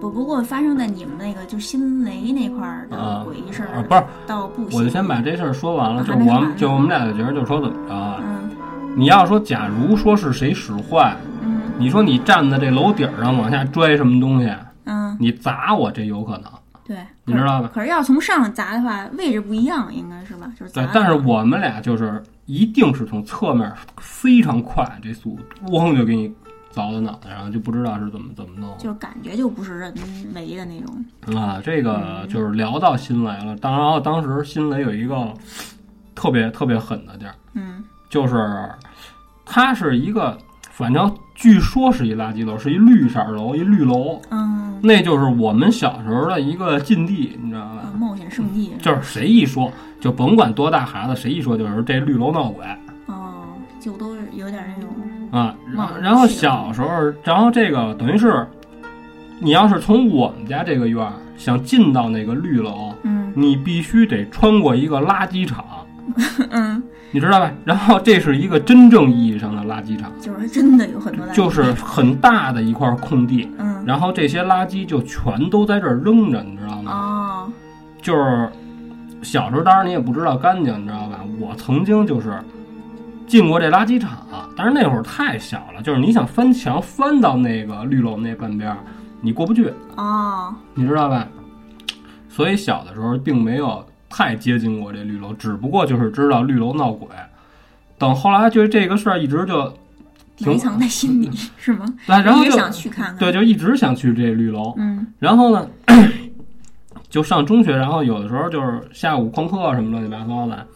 [0.00, 6.02] 不不过发生在你们那个就新雷那块儿的啊诡异事儿、啊，不是，倒不行我就先把这事儿说完了。
[6.02, 8.18] 就我们就我们俩就觉得，就说怎么着啊？
[8.22, 8.50] 嗯
[8.96, 14.52] 你要说，假如说是谁使坏，嗯你说你站在这楼顶上往下拽什么东西，
[14.84, 16.44] 嗯，你砸我，这有可能。
[16.84, 20.50] 对，你知道吧可是要从上砸的话，位置不一样，应该是吧？
[20.58, 22.20] 就是，对但是我们俩就是
[22.50, 26.28] 一定是从侧面非常快，这速度咣就给你
[26.72, 28.76] 凿到脑袋上，就不知道是怎么怎么弄。
[28.76, 29.94] 就感觉就不是人
[30.34, 31.38] 为的那种。
[31.38, 33.56] 啊，这个就是聊到新雷了。
[33.58, 35.32] 当然，当时新雷有一个
[36.12, 38.68] 特别特别狠的地儿，嗯就是
[39.46, 40.36] 它是一个，
[40.72, 47.80] 反正据说是一垃圾楼，是一绿色楼，一绿楼，嗯，那就是我们小时候的一个禁地，你知道吧？
[47.84, 52.62] 啊冒险圣地就是谁一说，就甭管多大孩子，谁一说就是这绿楼闹鬼
[53.06, 53.46] 哦，
[53.80, 54.90] 就都有点那种
[55.30, 55.56] 啊。
[55.74, 56.88] 然后然后小时候，
[57.24, 58.46] 然后这个等于是，
[59.38, 65.64] 你要是从我们家这个院儿想进到那个绿楼，嗯你必须得穿过一个垃圾场，
[66.50, 67.50] 嗯，你知道吧？
[67.64, 76.92] 然后这是一个真正意义上的垃圾场，就是真的有很多垃圾就是很大的一块空地，嗯然后这些垃圾就全都在这儿扔着，你知道吗？
[76.92, 77.52] 哦
[78.00, 78.48] 就是
[79.22, 81.20] 小时候，当然你也不知道干净，你知道吧？
[81.38, 82.38] 我曾经就是
[83.26, 88.74] 进过这垃圾场，但是那会儿太小了，就是你想翻墙翻到那个绿楼那半边，
[89.20, 91.26] 你过不去，哦你知道吧？
[92.28, 97.08] 所以小的时候并没有太接近过这绿楼，只不过就是知道绿楼闹鬼。
[97.96, 99.72] 等后来就这个事儿一直就
[100.36, 101.86] 挺埋藏在心里是吗？
[102.06, 103.16] 对，然后就想去看看。
[103.18, 104.74] 对，就一直想去这绿楼。
[104.76, 105.68] 嗯然后呢，
[107.08, 110.66] 就上中学，然后有的时候就是下午旷课什么乱七八糟的。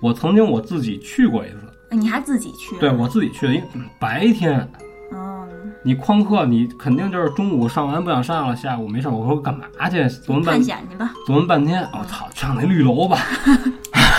[0.00, 1.56] 我曾经我自己去过一次，
[1.90, 2.78] 你还自己去？
[2.78, 3.66] 对我自己去的，因为
[3.98, 4.68] 白天哦，
[5.82, 10.02] 你旷课，你肯定就是中午上完不想上了，下午没事儿，我说干嘛去？
[10.04, 11.12] 琢磨半探险去吧。
[11.26, 13.18] 琢磨半天，我、操，上那绿楼吧。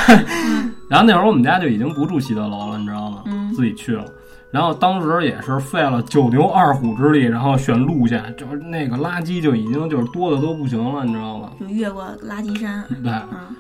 [0.90, 3.24] 然后那会儿我们家就已经不住西德楼了，你知道吗？
[3.26, 4.06] 嗯自己去了。
[4.52, 11.52] 然后当时也是费了九牛二虎之力，然后选路线，就是那个垃圾就已经就是多的都不行了，你知道吗？
[11.60, 12.84] 就越过垃圾山。
[13.04, 13.56] 对，嗯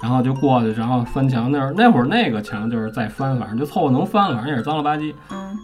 [0.00, 5.54] 然后就过去，然后翻墙那儿那会儿那个墙就是再翻，反正就凑合能翻了，反正也是脏了吧唧，嗯，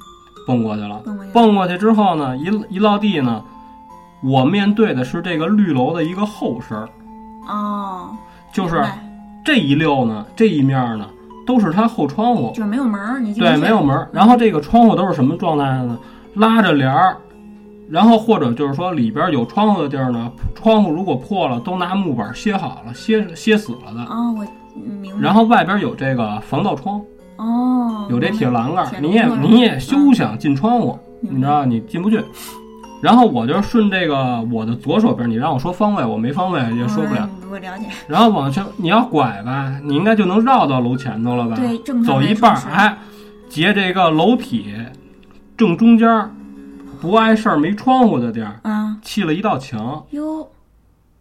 [0.47, 1.03] 蹦过去了。
[1.33, 1.77] 蹦过去。
[1.79, 3.43] 之后呢，一一落地呢，
[4.23, 6.89] 我面对的是这个绿楼的一个后身儿，
[7.49, 8.11] 哦，
[8.53, 8.85] 就是
[9.45, 11.07] 这一溜呢，这一面呢
[11.47, 14.09] 都是它后窗户，就是没有门儿，你对，没有门儿。
[14.13, 15.99] 然后这个窗户都是什么状态呢？
[16.35, 17.17] 拉着帘儿，
[17.89, 24.03] 然后或者就是说里边有窗户的地儿呢，窗户如果破了，都拿木板歇好了，歇歇死了的。
[24.05, 24.47] 哦，我
[24.81, 25.21] 明白。
[25.21, 27.01] 然后外边有这个防盗窗，
[27.41, 32.23] 哦，有这铁栏杆铁，你也你也休想进窗户，你知道你进不去。
[33.01, 37.29] 然后我就顺这个我的左手边，你让我说方位，我没方位也说不了。
[37.43, 37.87] 嗯我了解。
[38.07, 41.57] 然后往前你要拐吧，你应该就能绕到楼前头了吧？
[41.57, 42.97] 对，正走一半儿哎，
[43.49, 44.73] 截这个楼体
[45.57, 46.31] 正中间儿，
[47.01, 50.47] 不碍事儿没窗户的地儿，啊，砌了一道墙，哟，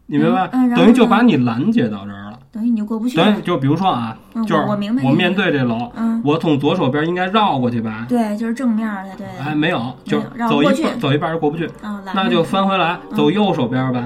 [0.06, 0.46] 你明白？
[0.76, 2.29] 等于就把你拦截到这儿了。
[2.52, 3.16] 等于你就过不去。
[3.16, 8.06] 等于就比如说啊，嗯就是我我明白我面对这楼，嗯，我从左手边应该绕过去吧？
[8.08, 9.26] 对，就是正面儿的，对。
[9.44, 11.70] 哎，没有，就绕走不过去一半走一半就过不去，
[12.14, 14.02] 那就翻回来，嗯走右手边吧，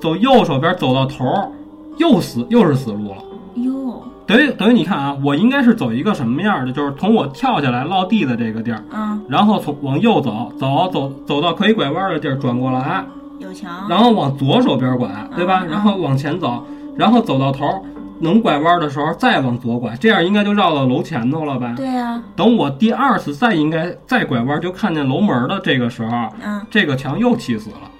[0.00, 1.50] 走右手边走到头儿，
[1.96, 3.16] 又死又是死路了。
[3.56, 6.72] 哟，等于等于你看啊，我应该是走一个什么样的？
[6.72, 13.04] 就是从我跳下来落地的这个地儿，嗯，然后从往右走，走走走到可以拐弯的地儿，转过来，
[13.40, 13.88] 有墙。
[13.88, 15.64] 然后往左手边拐，对吧？
[15.64, 16.64] 嗯然后往前走，
[16.98, 17.80] 然后走到头儿，
[18.18, 21.72] 能拐弯的时候再往左拐，这样应该就绕到楼前头了吧？
[21.76, 27.90] 对呀，等我第二次再应该再拐弯，就看见楼门的这个时候，嗯，这个墙又砌死了，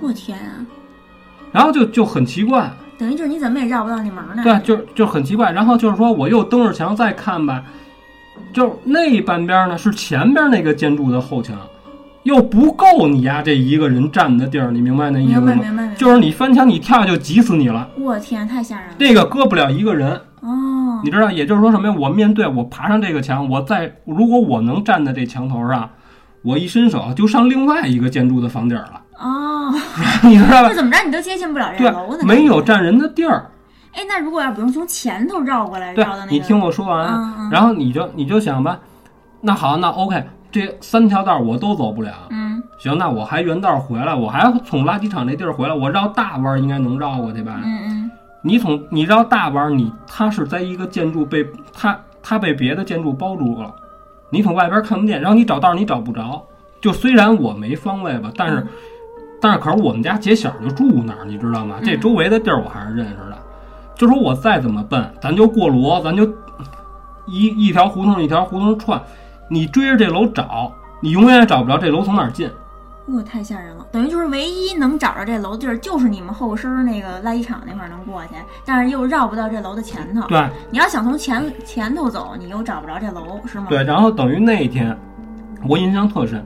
[0.00, 0.64] 我天啊，
[1.50, 4.42] 然后就就很奇怪，等于就是你怎么也绕不到那门儿呢。
[4.44, 5.50] 对，就就很奇怪。
[5.50, 7.64] 然后就是说，我又蹬着墙再看吧，
[8.52, 11.56] 就那半边呢是前边那个建筑的后墙，
[12.24, 15.62] 又不够你呀这一个人站的地儿，你明白那意思明白吗？
[15.62, 15.96] 明白明白。
[15.96, 18.94] 就是你翻墙，你跳下就挤死你了，我天，太吓人了。
[18.98, 21.30] 这个搁不了一个人，哦你，知道？
[21.30, 21.94] 也就是说什么呀？
[21.98, 25.88] 我面对我爬上这个墙，我在如果我能站在这墙头上，
[26.42, 29.72] 我一伸手就上另外一个建筑的房顶了，哦，
[30.24, 30.74] 你知道吧那？
[30.74, 32.18] 怎么着你都接近不了这楼呢？
[32.20, 33.50] 对，没有站人的地儿。
[33.92, 38.78] 哎，那如果要不用从前头绕过来对绕到那个，你听我说完，嗯嗯然后你就你就想吧，
[39.40, 40.24] 那好，那 OK，
[40.54, 47.60] 这三条道我都走不了，嗯行，那我还原道回来，我还从垃圾场那地儿回来，我绕大弯儿应该能绕过去吧？
[47.64, 53.74] 嗯嗯你从你绕大弯儿，你它是在一个建筑被它它被别的建筑包住了，
[54.30, 56.40] 你从外边看不见，然后你找道儿你找不着。
[56.80, 58.68] 就虽然我没方位吧，但是嗯
[59.40, 61.80] 但是可是我们家姐小就住那儿，你知道吗？
[61.82, 63.36] 这嗯周围的地儿我还是认识的。
[63.96, 66.24] 就说我再怎么笨，咱就过罗，咱就
[67.26, 69.00] 一一条胡同一条胡同串，
[69.48, 72.50] 你追着这楼找，你永远也找不着这楼从哪儿进。
[73.06, 78.30] 我太吓人了，等于就是唯一能找着这楼的地儿，就是你们后身那个垃圾场那块儿能过去，
[78.64, 80.26] 但是又绕不到这楼的前头。
[80.26, 83.66] 对你要想从前前头走，你又找不着这楼，是吗？
[83.68, 84.96] 对，然后等于那一天
[85.68, 86.42] 我印象特深，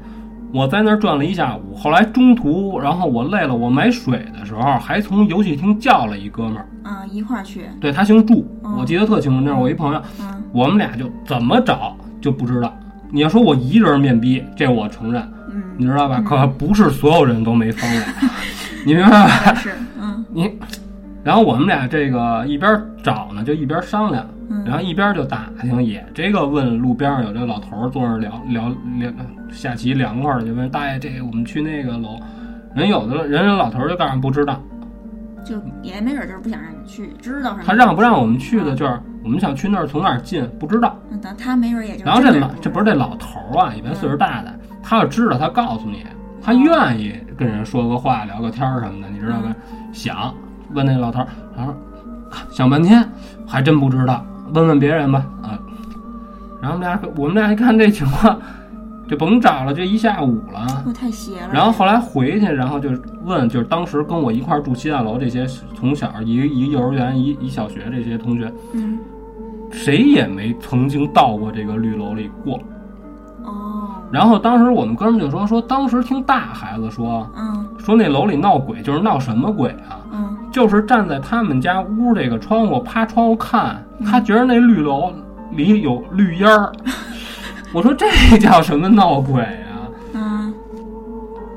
[0.52, 7.66] 我在那儿转了一下午，后来中途，然后我累了，我买水的时候，还从游戏厅叫了一哥们儿，啊，一块儿去。
[7.80, 12.74] 对他姓祝，嗯我记得特清楚，那是我一朋友，嗯我们俩就怎么找就不知道。
[13.10, 15.22] 你要说我一人面壁，这我承认，
[15.76, 16.16] 你嗯，知道吧？
[16.18, 16.24] 嗯。
[16.24, 18.12] 可不是所有人都没方法，
[18.84, 19.54] 你明白吧？
[19.54, 20.24] 是，嗯。
[20.32, 20.50] 你，
[21.24, 29.10] 然后我们俩这个一边找呢，就一边商量，嗯，然后一边就打听，也这个问路边上有这老头儿坐那儿聊聊聊
[29.50, 32.18] 下棋凉快儿，就问大爷这个我们去那个楼，
[32.74, 34.62] 人有的人家老头儿就告诉不知道，
[35.48, 37.62] 就也没准就是不想让你去，知道什么？
[37.64, 40.94] 他让不让我们去的就是我们想去那儿从哪儿进不知道。
[41.08, 46.04] 那，他没准也就然后这老这不是这老头儿啊，一般岁数大的，他要知道他告诉你，
[46.42, 49.54] 他愿意跟人说个话聊个天儿什么的，你知道吧？
[49.92, 50.34] 想
[50.74, 51.74] 问那老头儿，他说
[52.50, 53.02] 想半天
[53.46, 54.22] 还真不知道，
[54.52, 55.58] 问问别人吧啊。
[56.60, 58.38] 然后我们俩我们俩一看这情况，
[59.08, 60.84] 就甭找了，就一下午了。
[60.86, 61.48] 我太邪了。
[61.52, 62.90] 然后后来回去，然后就
[63.24, 68.98] 问，就是当时跟我一块儿住西大楼这些从小一一个幼儿园一一小学这些同学，嗯，
[69.70, 72.60] 谁也没曾经到过这个绿楼里过。
[73.44, 80.04] 哦，然后当时我们哥们儿就说说，当时听大孩子说嗯说那楼里闹鬼，就是闹什么鬼啊？
[80.12, 85.10] 嗯，就是站在他们家屋这个窗户，趴窗户看，嗯他觉得那绿楼
[85.52, 86.70] 里有绿烟儿。
[87.72, 88.06] 我说这
[88.38, 89.88] 叫什么闹鬼啊？
[90.14, 90.54] 嗯，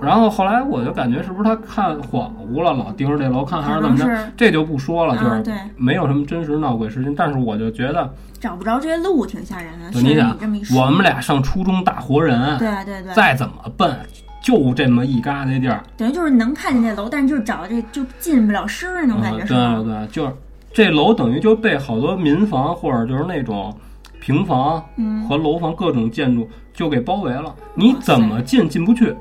[0.02, 4.06] 然后后来我就感觉是不是他看恍惚了，老盯着这楼看，还是怎么着？
[4.36, 5.44] 这就不说了，就是
[5.78, 7.16] 没有什么真实闹鬼事情。
[7.16, 10.00] 但是我就觉得，找不着这路挺吓人的。
[10.02, 10.38] 你想
[10.76, 13.96] 我们俩上初中大活人，对对对，再怎么笨，
[14.44, 19.76] 就这么一疙瘩地儿，等于就是能看见这楼，但是就是找这就进不了身儿那种感觉，嗯，是吗？
[19.78, 20.34] 对对，就是
[20.74, 23.74] 这楼等于就被好多民房或者就是那种
[24.22, 29.14] 平房嗯，和楼房各种建筑就给包围了，你怎么进进不去？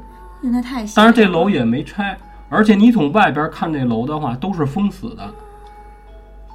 [0.42, 2.16] 那太但是这楼也没拆，
[2.48, 5.28] 而且你从外边看这楼的话都是封死的，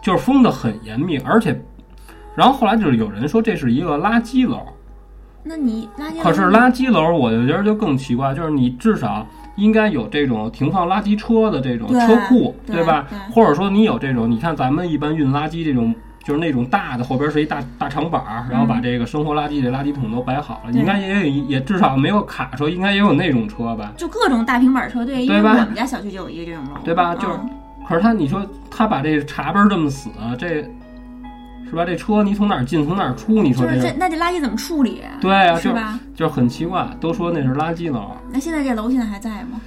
[0.02, 1.60] 就是封的很严密，而且。
[2.36, 4.60] 然后后来就是有人说这是一个垃圾楼，
[5.42, 9.26] 那你垃圾可是垃圾楼我就觉得就更奇怪，就是你至少
[9.56, 13.08] 应该有这种停放垃圾车的这种车库，对吧？
[13.32, 23.94] 或者说你有这种，你看咱们一般运垃圾这种，就是那种大的后边是一大大长板儿，然后把这个生活垃圾这垃圾桶都摆好了，嗯应该也有也至少没有卡车，应该也有那种车吧？
[23.96, 27.50] 就各种大平板车队，因为对吧我们家小区就有一个这种楼，对吧就是嗯
[27.88, 30.10] 可是他你说他把这茶杯儿这么死，
[30.40, 30.68] 这
[31.70, 31.86] 是吧？
[31.86, 33.44] 这车你从哪儿进从哪儿出？
[33.44, 35.04] 你说这那这垃圾怎么处理？
[35.22, 36.00] 对啊，是吧？
[36.16, 38.12] 就是很奇怪，都说那是垃圾楼。
[38.32, 39.62] 那现在这楼现在还在吗？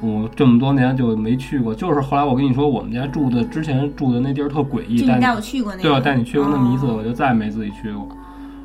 [0.00, 8.08] 我这么多年就没去过，就是后来我跟你说，我们家住的之前住的那地儿特诡异，带你带我去过那个，对我带你去过那么一次，哦我就再也没自己去过。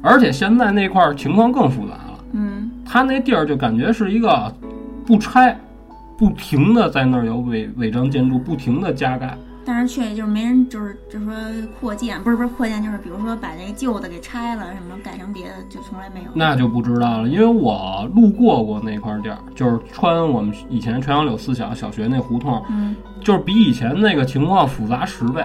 [0.02, 4.54] 而且现在那块儿情况更复杂了，嗯，他那地儿就感觉是一个
[5.06, 5.60] 不拆，
[6.18, 9.38] 不停的在那儿有违违章建筑，不停的加盖。
[9.66, 11.34] 但是却就是没人就是就是说
[11.80, 16.30] 扩建，不是不是扩建，就是比如说把那旧的给拆了，什么改成别的，就从来没有。
[16.34, 25.44] 那就不知道了，因为我路过过那块地儿，就是穿我们以前朝阳柳四小小学那胡同，嗯，就是比以前那个情况复杂十倍。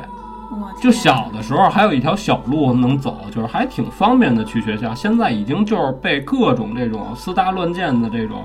[0.52, 4.92] 我就小的时候还有一条小路能走，就是还挺方便的去学校。
[4.94, 8.44] 现在已经就是被各种这种私搭乱建的这种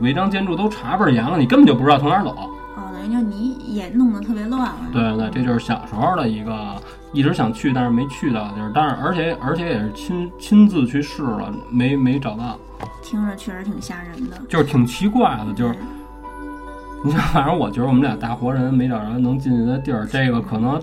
[0.00, 2.34] 违章建筑都查倍儿严了，你根本就不知道从哪儿走。
[3.10, 4.76] 就你也弄得特别乱了。
[4.92, 6.76] 对对，这就是小时候的一个
[7.12, 12.58] 一直想去但是没去到的地儿，但是而且而且也是亲亲自去试了，没没找到，
[13.02, 14.40] 听着确实挺吓人的。
[14.48, 15.78] 就是挺奇怪的，就是嗯
[17.04, 20.80] 你想，反正我觉得我们俩大活人没找着能进去的地儿，这个可能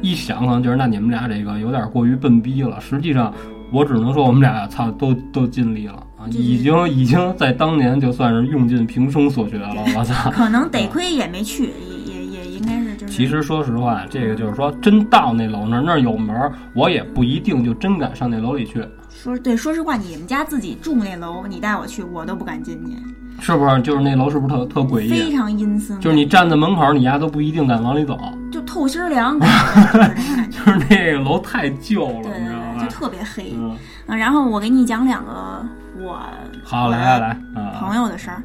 [0.00, 2.80] 一想可能觉得那你们俩这个有点过于笨逼了。
[2.80, 3.32] 实际上，
[3.72, 9.68] 我只能说我们俩操都都尽力了啊，已经已经在当年就算是用尽平生所学了。
[9.96, 10.30] 我操！
[10.32, 11.70] 可能得亏也没去，
[12.06, 13.12] 也也也应该是就是。
[13.12, 22.92] 其实说实话，这个就是说，真到那楼那儿那儿有门儿，我也不一定就真敢上那楼里去，说对，说实话，你们家自己住那楼，你带我去，我都不敢进去，
[23.40, 23.80] 是不是？
[23.82, 25.32] 就是那楼是不是特特诡异非？
[25.32, 25.98] 常阴森。
[26.00, 28.18] 就是你站在门口，你丫都不一定敢往里走，
[28.52, 29.38] 就透心儿凉
[30.50, 32.88] 就是那个楼太旧了，你知道对，就？
[32.88, 33.52] 特别黑。
[33.54, 33.76] 嗯，
[34.06, 35.64] 啊，然后我给你讲两个
[35.98, 36.20] 我
[36.64, 37.28] 好，来来来，
[37.60, 38.42] 啊，朋友的事儿。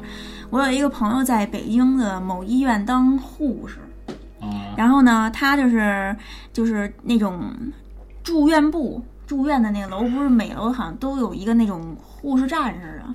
[0.50, 3.78] 我有一个朋友在北京的某医院当护士，
[4.40, 6.14] 啊然后呢，他就是
[6.52, 7.50] 就是那种
[8.22, 13.14] 住院部住院的那个楼，不是每楼好像都有一个那种护士站似的，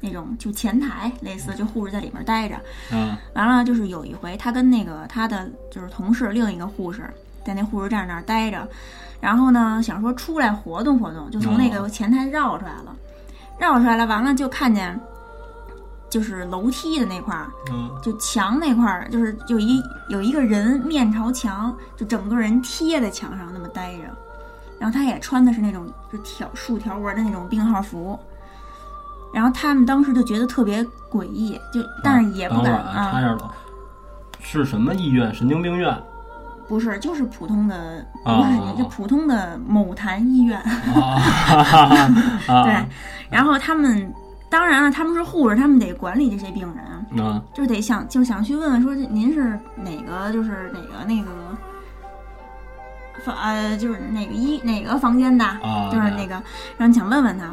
[0.00, 2.56] 那种就前台类似，就护士在里面待着。
[2.90, 7.02] 嗯完了，就是有一回，他跟那个他的就是同事另一个护士
[7.44, 8.68] 在那护士站那儿待着，
[9.22, 12.94] 然后呢想说出来活动活动，就从那个前台绕出来了，
[13.56, 15.00] 绕出来了，完了就看见
[16.10, 17.88] 就是楼梯的那块儿，嗯。
[18.02, 24.02] 就墙那块儿，就是有一有一个人面朝墙，就整个人贴在墙上那么待着，
[24.80, 28.18] 然后他也穿的是那种就条竖条纹的那种病号服，
[29.32, 33.38] 然后他们当时就觉得特别诡异，就但是也不敢啊，
[34.40, 35.32] 是什么医院？
[35.32, 35.96] 神经病院
[36.72, 40.58] 不是，就是普通的，啊不是就普通的某坛医院，
[42.64, 42.86] 对，
[43.28, 44.10] 然后他们。
[44.48, 46.84] 当然了，他们是护士，他们得管理这些病人
[47.54, 51.30] 就是得想，就是想去问问说，您是哪个，就是哪个那个
[53.24, 56.34] 房呃，就是哪个医哪个房间的，啊，就是那个，
[56.76, 57.46] 然后想问问他，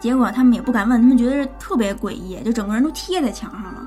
[0.00, 3.86] 结果他们也不敢问，他们觉得特别诡异，就整个人都贴在墙上了，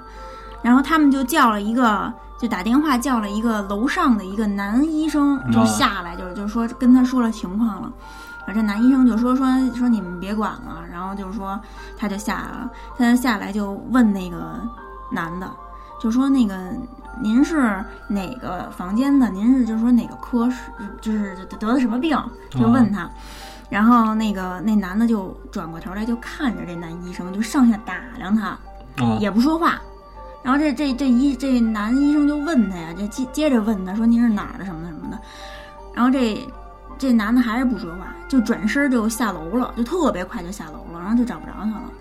[0.62, 2.14] 然后他们就叫了一个，
[2.46, 7.92] 就打电话叫了一个楼上的一个男医生，就啊下来，就是就是说跟他说了情况了。
[8.46, 11.60] 然后这男医生就说说说你们别管了，然后就是说
[11.98, 14.62] 他就下来了，他就下来就问那个
[15.12, 15.50] 男的，
[16.00, 16.56] 就说那个
[17.20, 19.28] 您是哪个房间的？
[19.30, 20.70] 您是就是说哪个科室，
[21.02, 22.16] 就是得的什么病？
[22.52, 23.10] 就问他。
[23.72, 28.50] 然后那个那男的就转过头来就看着这男医生，就上下打量他，
[29.04, 29.82] 啊也不说话。
[30.46, 35.20] 然后这这这医这男医生就问他呀，这接接着问他说您是哪儿的什么的什么的。
[35.96, 36.40] 然后这
[37.00, 41.92] 这男的还是不说话，就转身就下楼了，就特别快就下楼了，然后就找不着他了。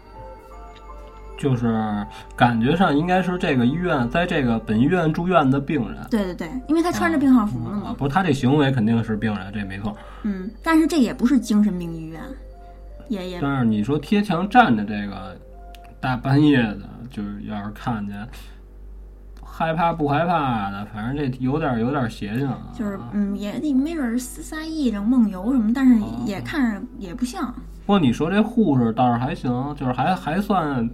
[1.39, 5.99] 就是感觉上应该是这个医院在这个本医院住院的病人。
[6.11, 7.95] 对对对，因为他穿着病号服呢啊，嘛。
[7.99, 9.97] 不，他这行为肯定是病人，这没错。
[10.23, 12.21] 嗯，但是这也不是精神病医院，
[13.09, 15.37] 也也但是你说贴墙站着这个，
[15.99, 16.83] 大半夜的，
[17.15, 18.27] 就是要是看见，
[19.41, 22.59] 害怕不害怕的，反正这有点有点邪性啊。
[22.77, 27.55] 就是嗯，也得没准儿撒撒癔症、梦游什么，但是也看着也不像。
[27.87, 30.91] 不过你说这护士倒是还行，就是还还算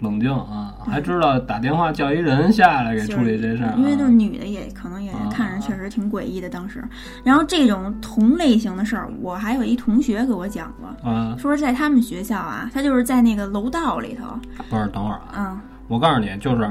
[0.00, 3.74] 冷静啊，还知道打电话叫一人下来给处理这事儿啊。
[3.76, 6.82] 因为就是女的也可能也啊看着确实挺诡异的当时。
[7.24, 14.38] 然后这种同类型的事儿，我还有一同学给我讲过，啊，说是在他们学校啊，他就是在那个楼道里头，
[14.70, 16.70] 不是，等会儿啊，嗯我告诉你，就是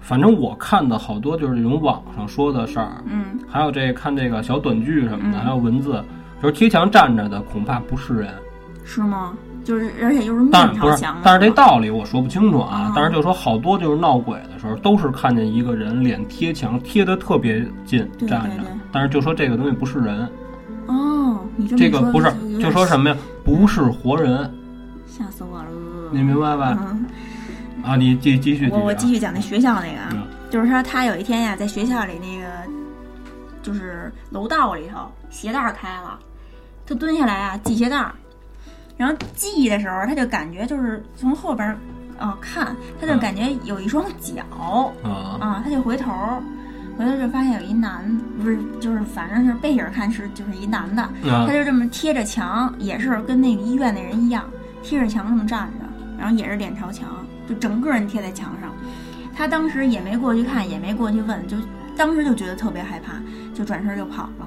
[0.00, 6.02] 反正我看的好多就是这种网上说的事儿，嗯还有这看这个小短剧什么的，嗯还有文字，
[6.42, 8.34] 就是贴墙站着的恐怕不是人。
[8.84, 9.32] 是吗？
[9.64, 12.92] 就是而且又是但是不是面朝墙的，，但是这道理我说不清楚啊啊。
[12.94, 18.64] 但是就说好多就是闹鬼的时候，都是看见一个人脸贴墙，贴的特别近站着。
[18.92, 20.28] 但是就说这个东西不是人，
[20.86, 23.16] 哦，你这么说这个不是就说什么呀？
[23.42, 24.52] 不是活人，
[25.06, 25.66] 吓死我了，
[26.12, 26.78] 你明白吧？
[26.80, 27.06] 嗯
[27.82, 28.68] 啊，你继继续。
[28.70, 32.46] 我我继续讲那学校那个啊，嗯就是说他有一天呀，在学校里那个
[33.62, 36.18] 就是楼道里头鞋带儿开了，
[36.86, 38.14] 他蹲下来啊系鞋带儿，
[38.96, 41.76] 然后系的时候他就感觉就是从后边儿
[42.18, 44.42] 哦看，他就嗯感觉有一双脚
[45.02, 46.42] 啊啊，他就回头儿。
[46.96, 48.04] 回头就发现有一男，
[48.40, 54.48] 不是，就是反正是背影看是就是一男的，啊他就这么贴着墙，也是跟那个医院那人一样，
[54.80, 55.84] 贴着墙这么站着，
[56.16, 58.70] 然后也是脸朝墙，就整个人贴在墙上。
[59.34, 61.56] 他当时也没过去看，也没过去问，就
[61.96, 63.14] 当时就觉得特别害怕，
[63.52, 64.46] 就转身就跑了。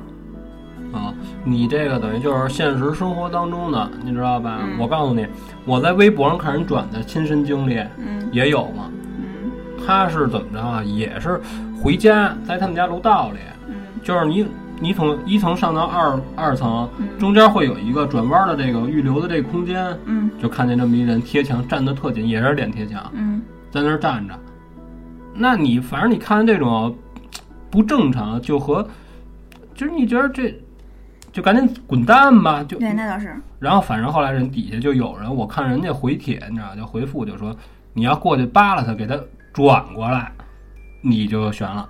[0.91, 1.13] 啊！
[1.43, 4.59] 你这个等于就是现实生活当中的，你知道吧？
[4.63, 5.25] 嗯我告诉你，
[5.65, 8.89] 我在微博上看人转的亲身经历嗯也有嘛。
[8.89, 9.51] 嗯
[9.85, 10.83] 他是怎么着啊？
[10.83, 11.39] 也是
[11.81, 14.45] 回家，在他们家楼道里，嗯就是你
[14.79, 24.33] 你从一层上到二二层，嗯中间会有一个转弯的这个预留的这个空间，嗯就看见这么一人贴墙站得特紧，也是脸贴墙，嗯在那儿站着。
[25.33, 26.95] 那你反正你看这种
[27.69, 28.85] 不正常，就和
[29.75, 30.53] 就是你觉得这
[31.38, 33.39] 就赶紧滚蛋吧，就对，那倒是。
[33.59, 37.55] 然后反正后来人底下就有人，我看人家回帖，你知道就回复就说
[37.93, 39.15] 你要过去扒拉他，给他
[39.53, 40.31] 转过来，
[40.99, 41.88] 你就悬了。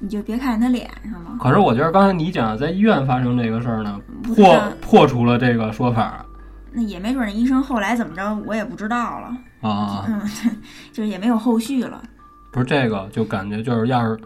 [0.00, 1.38] 你就别看他脸是吗？
[1.40, 4.00] 可是我觉得刚才你讲在医院发生这个事儿呢，
[4.34, 6.26] 破破除了这个说法
[6.72, 9.36] 那也没准儿那医生后来怎么着，我也不知道了。
[9.60, 10.20] 啊，嗯，
[10.92, 12.02] 就是也没有后续了。
[12.50, 14.18] 不是这个就感觉就是要是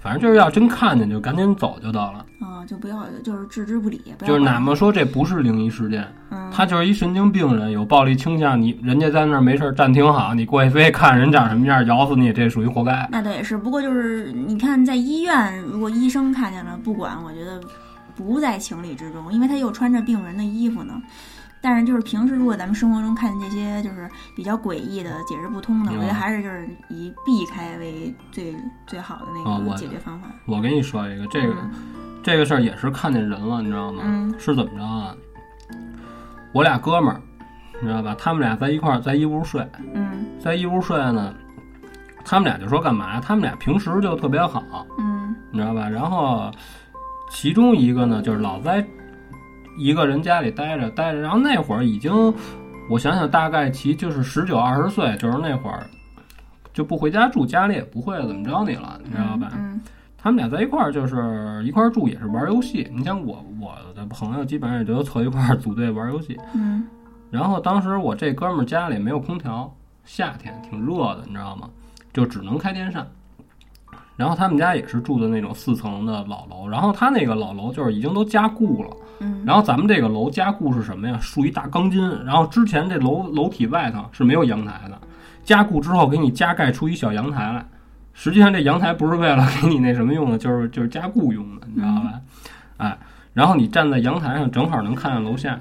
[0.00, 2.24] 反正就是要真看见就赶紧走就得了。
[2.40, 13.06] 啊，就不要就是置之不理，不要就是哪管怕说这不是灵异事件，嗯，他就是一神经病人，有暴力倾向，你人家在那儿没事儿站挺好，你过去非看人长什么样，咬死你，这属于活该。
[13.12, 17.60] 那倒也是，不过就是你看，在医院，如果医生看见了不管，我觉得
[18.16, 20.94] 不在情理之中，因为他又穿着病人的衣服呢。
[21.62, 28.54] 但是就是平时，如果咱们生活中看见这些就是比较诡异的、解释不通的，我觉得嗯还是就是以避开为最
[28.86, 30.28] 最好的那个解决方法。
[30.46, 31.70] 我跟你说一个，这个、嗯
[32.22, 34.02] 这个事儿也是看见人了，你知道吗？
[34.04, 35.14] 嗯是怎么着啊？
[36.52, 37.20] 我俩哥们儿，
[37.80, 38.14] 你知道吧？
[38.18, 41.34] 他们俩在一块儿，在一屋睡，嗯在一屋睡呢。
[42.22, 43.18] 他们俩就说干嘛？
[43.20, 45.88] 他们俩平时就特别好，嗯你知道吧？
[45.88, 46.50] 然后
[47.30, 48.86] 其中一个呢，就是老在
[49.76, 52.12] 一个人家里待着待着，然后那会儿已经，
[52.88, 55.86] 我想想大概其就是十九二十岁，就是那会儿
[56.72, 59.50] 就不回家住，家里也不会怎么着你了，你知道吧？
[59.54, 59.80] 嗯
[60.22, 62.86] 他们俩在一块儿就是一块儿住，也是玩游戏。
[62.92, 66.38] 你像我我的朋友基本上也就凑一块儿组队玩游戏。
[66.54, 66.86] 嗯
[67.30, 71.70] 然后当时我这哥们儿家里没有空调，夏天挺热的，你知道吗？
[72.12, 73.06] 就只能开电扇。
[74.14, 78.90] 然后他们家也是住的那种四层的老楼，然后他那个老楼就是已经都加固了。
[79.20, 81.18] 嗯然后咱们这个楼加固是什么呀？
[81.20, 84.98] 竖一大钢筋，然后之前这楼楼体外头是没有阳台的，
[85.44, 87.64] 加固之后给你加盖出一小阳台来。
[88.12, 92.20] 实际上这阳台不是为了给你那什么用的，就是就是加固用的，你知道吧？
[92.78, 92.98] 哎，
[93.32, 95.58] 然后你站在阳台上，正好能看见楼下。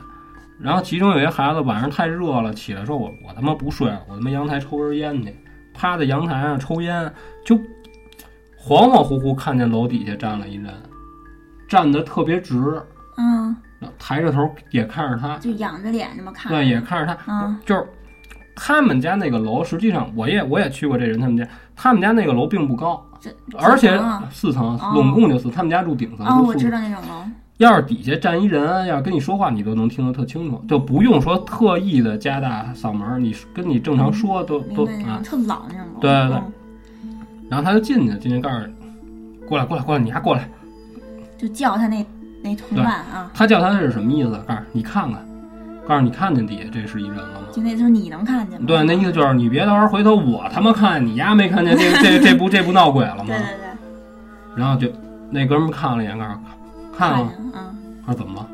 [0.59, 5.33] 然后其中有一孩子晚上太热了，起来说我我他妈不睡了，我他妈阳台抽根烟去，
[5.73, 7.09] 趴在阳台上抽烟，
[7.45, 7.55] 就
[8.57, 10.73] 恍恍惚惚看见楼底下站了一人，
[11.67, 12.81] 站得特别直，
[13.19, 13.55] 嗯，
[13.99, 16.51] 抬着头也看着他，就仰着脸这么看。
[16.51, 17.85] 对，也看着他，嗯就是
[18.55, 23.99] 他们家那个楼，实际上我也我也去过这人他们家，他们家那个楼并不高这，而且
[24.31, 27.25] 四层哦，拢共就四，他们家住顶层，哦，我知道那种楼。
[27.57, 35.19] 要是底下站一人，要跟你说话，你都能听得特清楚，就不用说特意的加大嗓门，你跟你正常说都都啊。
[35.21, 35.99] 特老那种楼。
[35.99, 36.37] 对对对
[37.03, 38.73] 嗯然后他就进去，进去告诉你
[39.45, 40.49] 过来过来过来，你还过来。
[41.37, 42.05] 就叫他那
[42.41, 44.31] 那同伴啊，他叫他是什么意思？
[44.47, 45.25] 告诉你看看，
[45.87, 47.47] 告诉你看见底下这是一人了吗？
[47.51, 48.65] 就那就是你能看见吗？
[48.67, 53.37] 对，那意思就是你别到时候回头我他妈看见你丫没看见这 这这不这不闹鬼了吗对？
[53.37, 54.87] 对对，然后就
[55.29, 56.39] 那哥们儿看了一眼，告诉
[56.97, 57.75] 看了吗，见，嗯
[58.05, 58.47] 他说怎么了？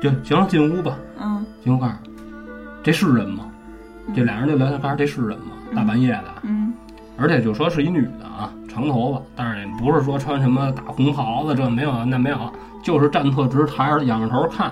[0.00, 0.96] 就行了，进屋吧。
[1.20, 1.92] 嗯进屋告诉
[2.82, 3.44] 这是人吗？
[4.06, 5.52] 嗯这俩人就聊天，告诉这是人吗？
[5.74, 6.72] 大半夜的，嗯
[7.16, 12.52] 而且就说是一女的啊，长头发，但是也不是说穿什么大红袍子，这没有那没有，
[12.84, 14.70] 就是站特直，抬着仰着头看。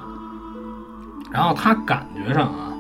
[1.31, 2.71] 然后他感觉上啊，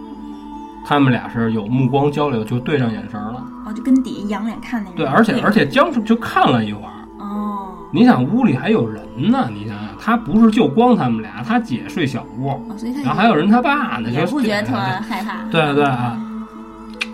[0.84, 3.42] 他们俩是有目光交流，就对上眼神了。
[3.64, 4.96] 哦，就跟底下仰脸看那种。
[4.96, 6.92] 对，而且而且僵持就看了一会儿。
[7.18, 15.44] 哦你想屋里还有人呢，你想想，他不是就光他们俩，他姐睡小屋，哦，所以他然后还有人他爸呢，就也不觉得特对害怕。
[15.50, 16.18] 对对啊，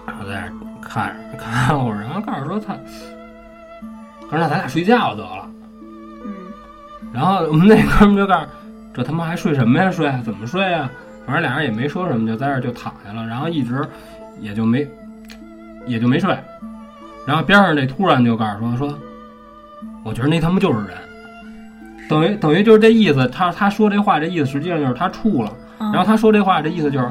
[0.06, 2.74] 然后在那看着看会儿，然后告诉说他，
[4.30, 5.48] 告诉那咱俩睡觉得了。
[7.18, 8.46] 嗯然后我们那哥们就告诉，
[8.94, 9.90] 这他妈还睡什么呀？
[9.90, 10.88] 睡怎么睡呀？
[11.26, 13.84] 反正俩人也没说什么，就在这就躺下了，然后一直
[14.40, 14.86] 也就没
[15.84, 16.36] 也就没睡。
[17.26, 18.98] 然后边上这突然就告诉说说，
[20.04, 20.96] 我觉得那他妈就是人，
[22.08, 23.26] 等于等于就是这意思。
[23.28, 25.52] 他他说这话这意思，实际上就是他处了。
[25.80, 27.10] 嗯，然后他说这话这意思就是，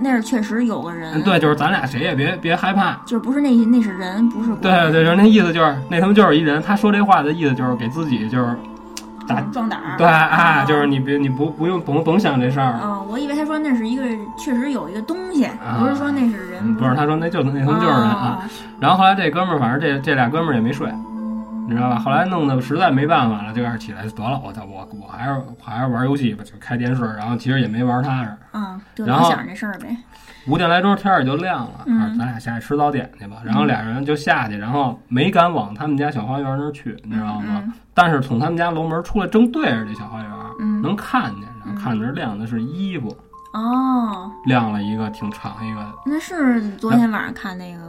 [0.00, 1.12] 那是确实有个人。
[1.14, 2.92] 嗯，对，就是咱俩谁也别别害怕。
[3.04, 6.62] 就是不是那那是人，不是鬼对对，就是那意思就是那他妈就是一人。
[6.62, 8.56] 他说这话的意思就是给自己就是
[9.26, 9.96] 打壮壮胆儿。
[9.96, 12.78] 对哎，哦就是你别你不不用甭甭想这事儿。
[12.82, 14.04] 嗯，我以为他说那是一个
[14.38, 15.48] 确实有一个东西，
[15.78, 16.62] 不是说那是人。
[16.62, 18.40] 嗯不是，他说那就是那他妈就是人啊。
[18.80, 20.92] 然后后来这哥们儿，反正这这俩哥们儿也没睡，
[21.68, 21.98] 你知道吧？
[21.98, 28.30] 后来弄得实在没办法了，就开始起来得了，我操，我我还是我还是玩游戏吧，就开电视，然后其实也没玩踏实。
[28.52, 29.96] 嗯，就然后老想这事儿呗。
[30.46, 33.36] 五点来钟天儿也就亮了，嗯咱俩下去吃早点去吧。
[33.44, 37.62] 然后俩人就下去，然后没敢往他们家小花园那儿去，你知道吗？
[37.66, 40.28] 嗯但是从他们家楼门出来，正对着这小花园，
[40.58, 43.08] 嗯能看见，然后看着晾的是衣服，
[43.52, 45.80] 哦，晾了一个挺长一个。
[46.04, 47.80] 那是昨天晚上看那个，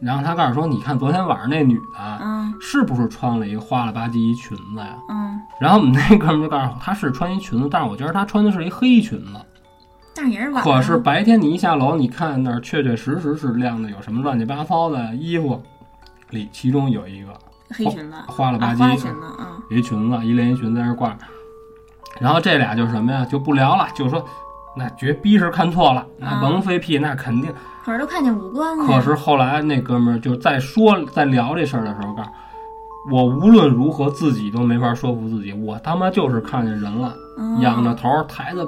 [0.00, 4.96] 然后他告诉说，你看昨天晚上那女的，嗯是不是穿了一个花了吧唧一裙子呀？
[5.08, 9.40] 嗯，然后我们那哥们儿就告诉我，她是穿一裙子，但是我觉得她穿的是一黑裙子。
[10.14, 10.62] 但是也是晚。
[10.62, 15.60] 可是白天你一下楼，你看那儿确确实实是晾的有什么乱七八糟的衣服，
[16.30, 17.32] 里其中有一个
[17.70, 18.94] 黑裙子，花了吧唧，
[19.70, 21.18] 一裙子，一连衣裙在那儿挂着。
[22.20, 23.24] 然后这俩就是什么呀？
[23.24, 24.24] 就不聊了，就说
[24.76, 27.52] 那绝逼是看错了，那啊甭飞屁，那肯定。
[27.84, 28.86] 可是都看见五官了。
[28.86, 32.30] 可是后来那哥们儿就在说在聊这事儿的时候，告诉
[33.12, 38.66] 我无论如何自己都没法说服自己，我他妈就是看见人了，嗯仰着头抬的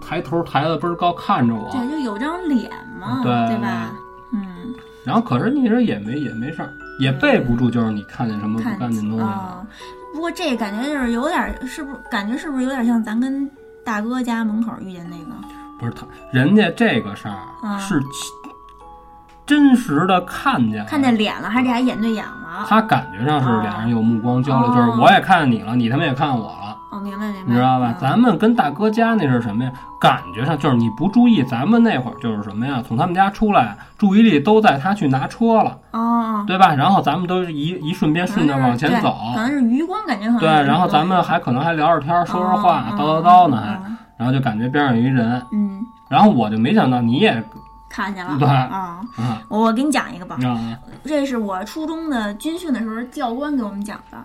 [0.00, 2.70] 抬头抬的倍儿高看着我，对，就有张脸
[3.00, 3.92] 嘛，对对吧？
[4.32, 4.74] 嗯，
[5.04, 9.30] 然后可是你说也没也没事儿，也备不住就是你看见什么不干净东西了。
[9.30, 9.66] 啊、
[10.14, 13.50] 不过这感觉就是有点儿，是不是感觉是不是有点像咱跟
[13.84, 15.32] 大哥家门口遇见那个？
[15.78, 18.00] 不是他，人家这个事儿啊是
[19.44, 22.64] 真实的看见了，看见脸了，还是俩眼对眼了？
[22.68, 27.90] 他感觉上是俩人有目光交流，哦就是我也看见你了，你他妈也看见我了，哦，明白明白，你知道吧？
[27.90, 29.72] 嗯咱们跟大哥家那是什么呀？
[30.00, 32.82] 感觉上就是你不注意，咱们那会儿就是什么呀？
[32.86, 36.74] 从他们家出来，注意力都在他去拿车了，哦哦，对吧？
[36.74, 47.42] 然后咱们都是一一瞬间顺着往前走，可能是余光感觉对，然后咱们还可能还聊着天儿，说说话，哦叨叨叨呢，还，嗯然后就感觉边上有一人，嗯，然后我就没想到你也
[47.88, 49.00] 看见了，对啊。
[49.16, 50.60] 啊我我给你讲一个吧，啊
[51.04, 54.18] 这是我初中的军训的时候教官给我们讲的，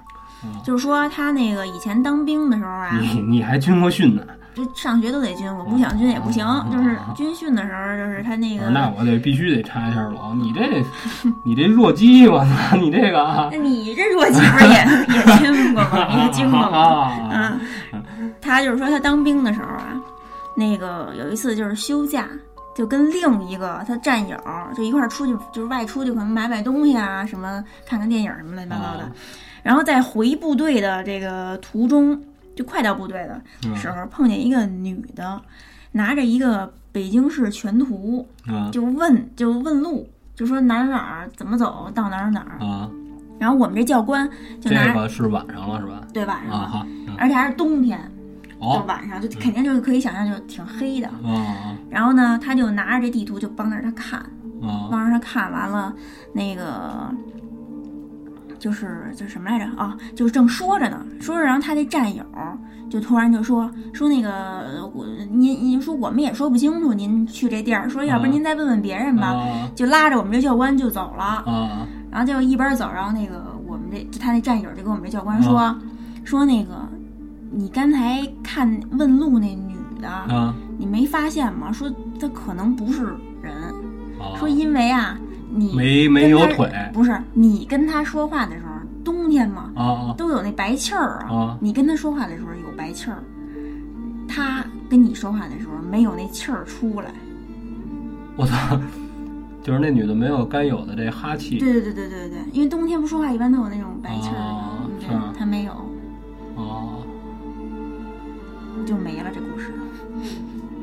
[0.43, 4.23] 嗯就是说他那个以前当兵的时候啊，你你还军过训呢？
[4.55, 8.69] 就上学都得军，我不想军也不行哦，就是军训的时候，就是他那个。
[8.69, 10.83] 那我得必须得插一下楼，你这
[11.45, 14.73] 你这弱鸡，我操，你这个啊那你这弱鸡不是也
[15.15, 16.07] 也军过吗？
[16.25, 16.77] 也军过吗？
[17.31, 17.59] 啊
[17.93, 19.93] 嗯，他就是说他当兵的时候啊，
[20.55, 22.27] 那个有一次就是休假，
[22.75, 24.35] 就跟另一个他战友
[24.75, 29.03] 就一块儿出去，就是外出去可能买买东西啊，什么看看电影什么乱七八糟的。
[29.03, 29.11] 啊
[29.67, 32.17] 然后在回部队的这个途中，
[32.55, 35.41] 就快到部队的嗯时候，碰见一个女的，
[35.91, 42.65] 拿着一个北京市全图，啊就问就问路，就说哪儿哪儿怎么走到哪儿哪儿。
[42.65, 42.89] 啊！
[43.37, 44.25] 然后我们这教官
[44.61, 46.01] 就这拿个是晚上了是吧？
[46.13, 46.87] 对晚上了，
[47.17, 47.99] 而且还是冬天，
[48.57, 51.09] 就哦晚上就肯定就可以想象就挺黑的。
[51.09, 54.17] 啊然后呢，他就拿着这地图就帮着他看，
[54.61, 55.93] 啊帮着他看完了，
[56.31, 57.13] 那个
[58.59, 59.97] 就是就是什么来着啊？
[60.15, 62.23] 就是正说着呢，说着，然后他那战友
[62.89, 71.23] 就突然就说说那个我您您说我们也说不清楚您去这地儿，说要不然您再问问别人吧，啊就拉着我们这教官就走了。
[71.23, 75.75] 啊然后就一边走，然后那个我们这就他那战友就跟我们这教官说、
[76.23, 76.87] 说那个
[77.51, 81.71] 你刚才看问路那女的，啊你没发现吗？
[81.71, 83.03] 说她可能不是
[83.41, 83.53] 人，
[84.19, 84.39] 啊！
[84.39, 85.19] 说因为啊
[85.57, 88.71] 你没没有腿不是你跟他说话的时候，
[89.03, 93.17] 冬天嘛啊啊都有那白气儿啊，啊你跟他说话的时候有白气儿，
[94.27, 97.11] 他跟你说话的时候没有那气儿出来。
[98.35, 98.79] 我操！
[99.63, 105.71] 就是那女的没有该有的这哈气对对对对对对，因为冬天不说话一般都有那种白气儿他没有，
[106.55, 107.03] 啊，
[108.85, 109.73] 就没了这故事。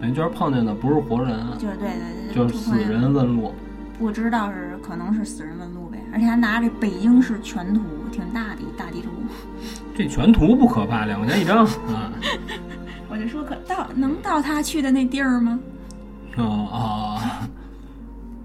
[0.02, 3.54] 等于就是碰见的不是活人，就是对对对，就是死人问路
[3.98, 7.80] 不知道是可能是死人问路呗，而且还拿着北京市全图，
[8.10, 9.10] 挺大的一大地图。
[9.96, 12.12] 这全图不可怕，两块钱一张啊
[13.08, 15.58] 我就说可到能到他去的那地儿吗？
[16.36, 17.20] 哦哦！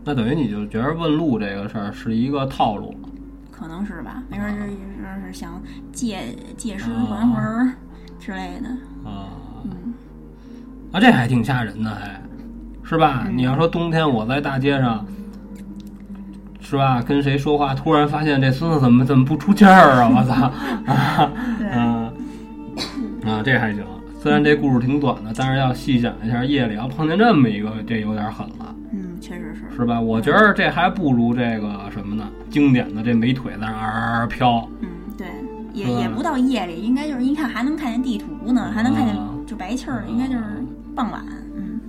[0.05, 2.95] 那等于你就觉得问路这个事儿是一个套路
[3.51, 7.73] 可能是吧，没准儿是是是想借借尸哦还魂儿
[8.19, 8.69] 之类的。
[9.09, 9.33] 啊
[9.65, 9.93] 嗯，
[10.91, 12.21] 啊，这还挺吓人的，还
[12.83, 13.23] 是吧？
[13.27, 15.03] 嗯你要说冬天我在大街上，
[16.69, 17.01] 是吧？
[17.01, 20.11] 跟谁说话，突然发现这孙子怎么怎么不出气儿啊！
[20.15, 20.33] 我操
[20.85, 22.13] 啊对，啊
[23.25, 23.41] 啊！
[23.43, 23.83] 这还行，
[24.21, 29.61] 虽然这故事挺短的，但是要细想一下，夜里要碰见这么一个，这有点狠了，嗯，确实是。
[29.75, 29.99] 是吧？
[29.99, 32.29] 我觉得这还不如这个什么呢？
[32.51, 35.25] 经典的这美腿在那儿飘，嗯，对，
[35.73, 40.43] 也也不到夜里，应该就是一看还能看见地图呢，还能看见啊就白气儿，应该就是
[40.95, 41.21] 傍晚。
[41.57, 41.79] 嗯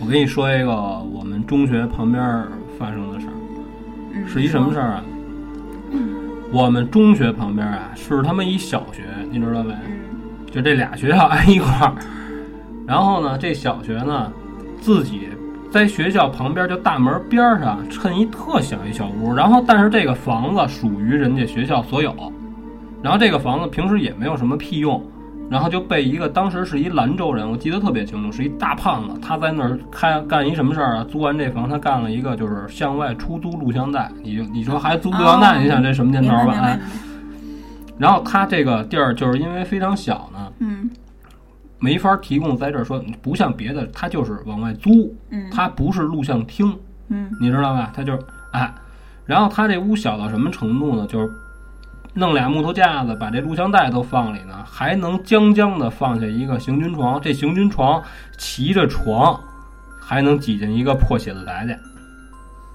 [0.00, 2.22] 我跟你说一个我们中学旁边
[2.78, 3.19] 发生的
[4.30, 4.86] 是一什么事儿？
[4.86, 5.04] 啊？
[6.52, 9.72] 我们中学旁边啊，是他们一小学，你知道没？
[9.72, 9.96] 嗯
[10.52, 11.94] 就这俩学校挨一块儿。
[12.84, 14.32] 然后呢，这小学呢，
[14.80, 15.28] 自己
[15.70, 19.32] 在学校旁边，就大门边儿上趁一特小一小屋。
[19.32, 22.12] 然后，但是这个房子属于人家学校所有。
[23.00, 25.00] 然后这个房子平时也没有什么屁用，
[25.50, 31.04] 然后就被一个当时是一兰州人，我记得特别清楚，是一大胖子，他在那儿开干一什么事儿啊？
[31.10, 34.10] 租完这房，他干了一个就是向外出租录像带。
[34.22, 36.78] 你就你说还租录像带，哦你想这什么年头吧？
[37.98, 40.88] 然后他这个地儿就是因为非常小呢，嗯
[41.80, 46.72] 没法提供在这儿说，不像别的，他就是往外租，嗯他不是录像厅，
[47.08, 47.90] 嗯你知道吧？
[47.92, 48.20] 他就是
[48.52, 48.72] 哎，
[49.26, 51.06] 然后他这屋小到什么程度呢？
[51.08, 51.28] 就是
[52.14, 57.20] 弄俩木头架子，把这录像带都放里呢，还能将将的放下一个行军床。
[57.20, 58.02] 这行军床
[58.36, 59.38] 骑着床，
[60.00, 61.76] 还能挤进一个破写字台去。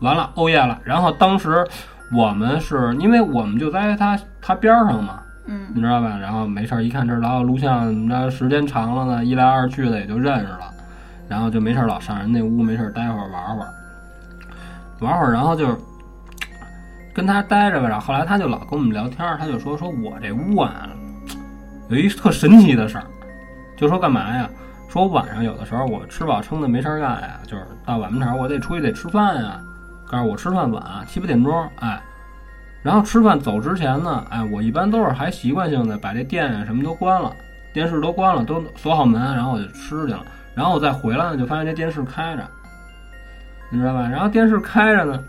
[0.02, 0.80] 完了，欧耶了。
[0.84, 1.66] 然后当时
[2.14, 6.18] 我们是因为我们就在他他边儿上嘛，嗯你知道吧？
[6.18, 10.72] 然后没事儿一看这老有录像，你知道时间长了呢，一来二去的也就认识了，
[11.28, 13.70] 然后就没事儿老上人那屋，没事儿待会儿玩会儿，
[15.00, 15.78] 玩会儿，然后就是
[17.16, 17.88] 跟他待着吧。
[17.88, 20.90] 然后后来他就老跟我们聊天，他就说说我这屋啊
[21.90, 23.06] 有一特神奇的事儿，
[23.78, 24.50] 就说干嘛呀？
[24.90, 29.60] 说我晚上有的时候我吃饱撑的没事儿干呀，就是到晚上我得出去得吃饭呀。
[30.08, 32.00] 告诉我吃饭晚，七八点钟，哎，
[32.84, 37.34] 然后吃饭走之前呢，哎，我一般都是还习惯性的把这店啊什么都关了，
[37.74, 40.24] 电视都关了，都锁好门，然后我就吃去了。
[40.54, 42.48] 然后我再回来呢，就发现这电视开着，
[43.70, 44.08] 你知道吧？
[44.08, 45.20] 然后电视开着呢，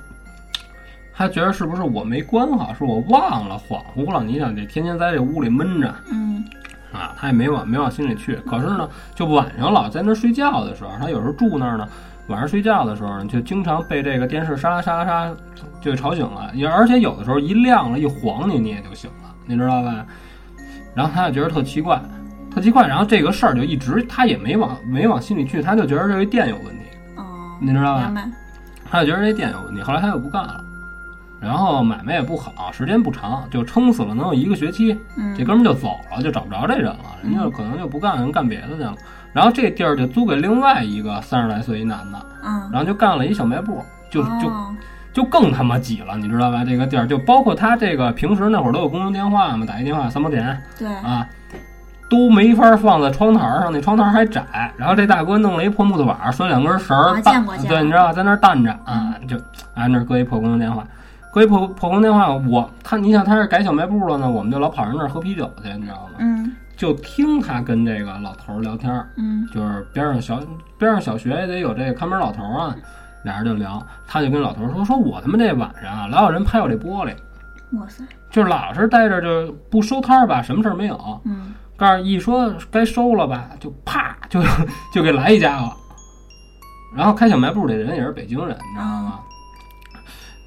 [1.17, 4.23] 他觉得是不是我没关好，是我忘了，恍惚了。
[4.23, 6.45] 你想这天天在这屋里闷着嗯
[6.93, 8.37] 啊，他也没往没往心里去。
[8.47, 11.89] 可是呢，就晚上老在那睡觉的时候，他有时候住那儿呢。
[12.29, 15.33] 晚上睡觉的时候呢，就经常被这个电视沙拉沙拉沙
[15.81, 20.05] 就吵醒了，也而且有的时候一亮了，一晃你你也就醒了，你知道吧？
[20.93, 22.01] 然后他就觉得特奇怪，
[22.53, 27.25] 特奇怪，然后这个事儿就一直他也没往没往心里去，他就觉得这个电有问题，哦，
[27.61, 28.15] 你知道吧明？
[28.17, 28.29] 白。
[28.91, 30.65] 他就觉得这店有问题，后来他又不干了，
[31.41, 35.35] 然后买卖也不好，时间不长，就撑死了能有一个学期，嗯。
[35.37, 38.95] 这哥们儿就走了，就找不着这人了，人家可能就不干，人干别的去了。
[39.33, 44.75] 然后这地儿就租给另外一个三十来岁一男的，嗯，然后就干了一小卖部，就就哦。
[45.13, 46.63] 就更他妈挤了，你知道吧？
[46.63, 50.61] 这个地儿就包括他这个平时那会儿都有公用电话嘛，打一电话三毛钱。
[50.79, 51.27] 对，啊，
[52.11, 54.45] 都没法放在窗台上，那窗台还窄。
[54.77, 57.19] 然后这大哥弄了一破木头板儿，拴两根绳儿
[57.67, 58.13] 对，你知道吧？
[58.13, 59.39] 在那儿担着啊，就
[59.75, 60.85] 啊那儿搁一破公用电话，
[61.37, 66.13] 搁一破破公电话，我他你想他是改小卖部了呢，我们就老跑人那儿喝啤酒去，你知道吗？
[66.21, 70.41] 嗯就听他跟这个老头儿聊天儿，嗯就是边上小
[70.79, 72.75] 边上小学也得有这个看门老头儿啊，
[73.23, 77.15] 俩人就聊，他就跟老头儿说说我他妈这晚上啊老有人拍我这玻璃，
[77.79, 84.43] 哇塞，就是老是待着就不收摊儿吧，什么事儿没有，嗯告诉一说该收了吧，就啪就
[84.91, 85.71] 就给来一家伙，
[86.97, 89.21] 然后开小卖部的人也是北京人，你知道吗？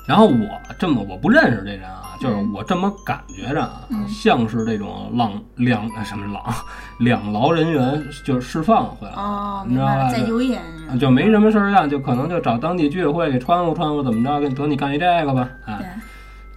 [0.10, 4.08] 然后我这么我不认识这人啊，就是我这么感觉着啊，嗯。
[4.08, 6.44] 像是这种浪两什么浪
[6.98, 9.94] 两劳人员就是释放回来了，哦，你知道吧？
[9.94, 15.86] 明白了，再就没什么事儿干，就可能就找当地居委会给穿乎穿乎，怎么着，给得你干一这个吧，哎，对，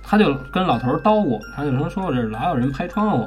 [0.03, 3.27] 他就跟老头儿叨咕，他就说说我这老有人拍窗户，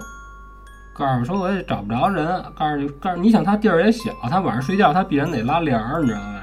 [0.95, 2.25] 告诉说我也找不着人，
[2.57, 6.34] 告诉你告诉你想他地儿也小，他晚上睡觉他必然得拉帘儿，你知道吧？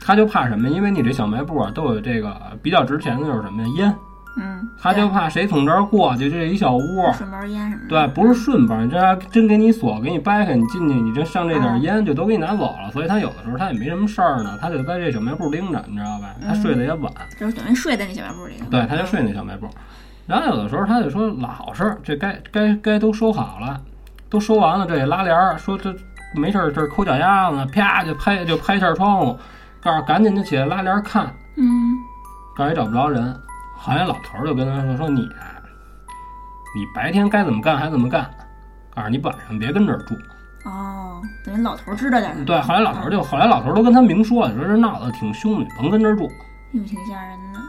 [0.00, 0.68] 他就怕什么？
[0.68, 3.68] 因为你这小卖部啊都有这个比较值钱的就是什么呀？
[3.76, 3.94] 烟，
[4.38, 12.90] 嗯，他就怕谁从这儿过去，这一小屋，对顺包烟什么的，对，不是顺风，这要真给你锁，给你掰开，你进去，你这上这点烟就都给你拿走了。
[12.92, 16.34] 所以他有的时候他也没什么事儿呢，他就在这小卖部盯着，你知道吧？
[16.46, 18.46] 他睡得也晚，就是等于睡在那小卖部。
[18.46, 19.68] 里，对，他就睡那小卖部。
[20.26, 23.80] 然后有的时候他就说老实，这该该该都收好了，
[24.28, 25.92] 都收完了，这也拉帘儿，说这
[26.36, 29.36] 没事儿，这儿抠脚丫子呢，啪就拍就拍一下窗户，
[29.82, 31.96] 告诉赶紧就起来拉帘儿看，嗯
[32.56, 33.34] 告诉也找不着人。
[33.76, 35.56] 好像老头儿就跟他说说你啊，
[36.76, 38.28] 你白天该怎么干还怎么干，
[38.94, 40.14] 告诉你晚上别跟这儿住。
[40.66, 46.30] 哦，等于老头儿知道点儿，对，后来老头儿就后来老头儿都跟他明说了，说这闹得挺凶，的甭跟这儿住。
[46.72, 47.60] 又，挺吓人的，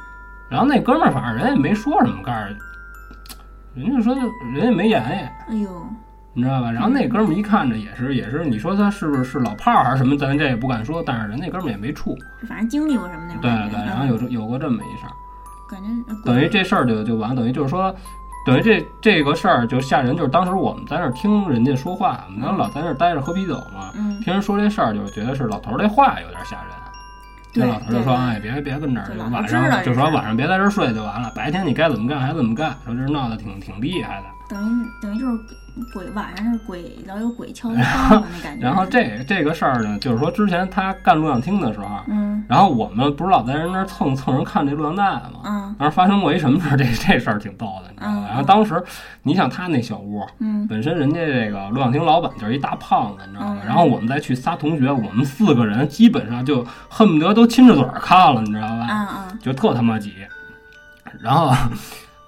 [0.49, 2.39] 然后那哥们儿反正人也没说什么，告诉
[3.73, 4.21] 人家说就
[4.53, 5.87] 人也没言语，哎呦，
[6.33, 6.71] 你知道吧？
[6.71, 12.17] 然后那哥们儿一看着也是也是，你说他是不是是老炮儿还是什么，咱这也不敢说，但是人那哥们儿也没处。
[12.41, 15.13] 就反正经历过什么那种对感觉，对，然后有这有过这么一事儿，
[15.69, 17.95] 感觉呃等于这事儿就就完，等于就是说。
[18.43, 26.71] 等于这这个事儿就吓人，就是当时我们在那儿听人家说话，我们老在那儿待着喝啤酒嘛，嗯，听人说这事儿，就是觉得是老头儿这话有点吓人。
[27.53, 32.75] 对那老头儿就说：“对哎，别别跟这儿就，晚上就说晚上别在这儿睡就完了，白天你该怎么干还怎么干。
[32.83, 34.25] 说这闹得挺挺厉害的。
[34.49, 35.37] 等于等于就是
[35.93, 37.81] 鬼晚上是鬼老有鬼敲门
[38.41, 45.41] 觉，然后这这个事儿呢，就是说之前他干录像厅的时候，嗯然后我们不是老在人那儿蹭蹭人看这录像带吗？
[45.45, 46.77] 嗯当时发生过一什么事儿？
[46.77, 48.25] 这这事儿挺逗的，你知道吗？
[48.25, 48.83] 嗯然后当时
[49.23, 53.59] 你想他那小屋，嗯本身人家这个录像厅老板就是一大胖子，你知道吗？
[53.61, 58.87] 嗯然后我们再去仨同学，我们四个人基本上就恨不得都亲着嘴儿看了，你知道吧？
[58.89, 60.15] 嗯嗯就特他妈挤。
[61.19, 61.53] 然后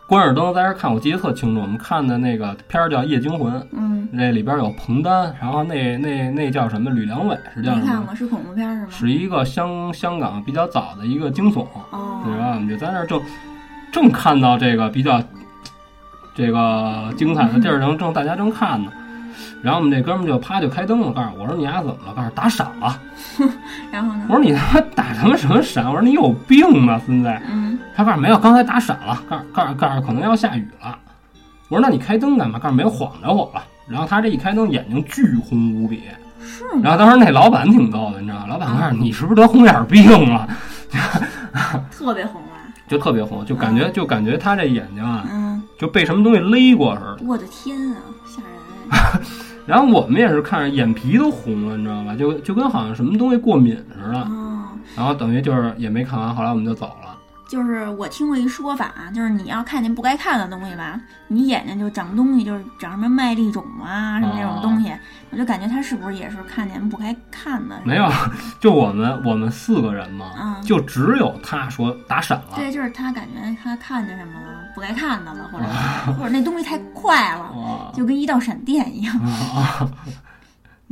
[0.05, 7.83] 关尔登在这看，我记得特清楚，我们看的那个片儿叫《夜惊魂》，嗯，那里边有彭丹，然后那那那叫什么吕良伟是叫什么？
[7.83, 8.87] 没看过，是恐怖片是吗？
[8.91, 13.19] 是一个香香港比较早的一个惊悚，哦，然后我们就在那儿正
[13.91, 15.23] 正看到这个比较
[16.35, 18.91] 这个精彩的地儿，正正大家正看呢。
[19.63, 22.13] 然后我们这哥们儿就啪就开灯了，告诉我说你丫怎么了？
[22.13, 22.99] 告诉打闪了。
[23.89, 24.35] 然后呢我？
[24.35, 25.85] 说你他妈打他妈什么闪？
[25.85, 27.33] 我说你有病吧，孙子！
[27.49, 30.99] 嗯，他告诉没有，刚才打闪了，告诉告诉告诉可能要下雨了。
[31.69, 32.59] 我说那你开灯干嘛？
[32.59, 33.63] 告诉没有晃着我了。
[33.87, 36.03] 然后他这一开灯，眼睛巨红无比。
[36.45, 36.91] 是然？
[36.91, 38.47] 后当时那老板挺逗的，你知道吗？
[38.49, 40.45] 老板告诉你是不是得红眼病了？
[41.89, 42.59] 特别红啊。
[42.85, 47.17] 就特别红，就感觉就感觉他这眼睛啊，嗯，就被什么东西勒过似的。
[47.25, 47.95] 我的天啊，
[48.27, 49.21] 吓人！
[49.65, 52.15] 然后我们也是看着眼皮都红了，你知道吧？
[52.15, 54.19] 就就跟好像什么东西过敏似的。
[54.19, 57.02] 哦，然后等于就是也没看完，后来我们就走了。
[57.47, 64.91] 就是我听过一说法，就是你要看见不该看的东西吧，你眼睛就长东西，就是长什么麦粒肿啊什么那种东西，
[65.29, 67.79] 我就感觉他是不是也是看见不该看的？
[67.83, 68.09] 没有，
[68.59, 72.53] 就我们我们四个人嘛，嗯就只有他说打闪了。
[72.55, 75.65] 对，就是他感觉他看见什么了，不该看的了，或者
[76.17, 79.15] 或者那东西太快了，啊就跟一道闪电一样。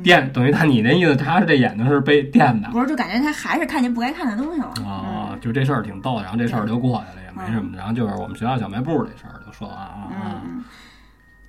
[0.01, 0.03] 啊！
[0.03, 4.67] 电等于他，你那意思，他是这眼睛是被电的不是，就感觉他还是看见不该看的东西了。
[4.85, 5.37] 啊？
[5.39, 7.77] 就这事儿挺逗的，然后这事儿就过去了，也没什么。
[7.77, 10.63] 然后就是我们学校小卖部这事儿就说完了嗯啊嗯。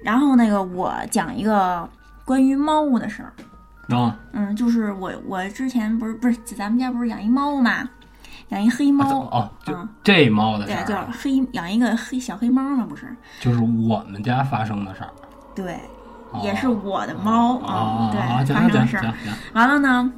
[0.02, 1.88] 然后那个我讲一个
[2.24, 3.32] 关于猫的事儿。
[3.94, 7.86] 啊嗯，就是我我之前不是不是咱们家不是养一猫嘛，
[8.48, 9.04] 养一黑猫。
[9.24, 13.04] 哦，就嗯这猫的对事，儿啊，叫黑养一个黑小黑猫嘛，不是？
[13.40, 15.10] 就是我们家发生的事儿。
[15.54, 15.78] 对，哦
[16.42, 19.12] 也是我的猫啊啊、对，发生的事儿。
[19.52, 20.12] 完了呢，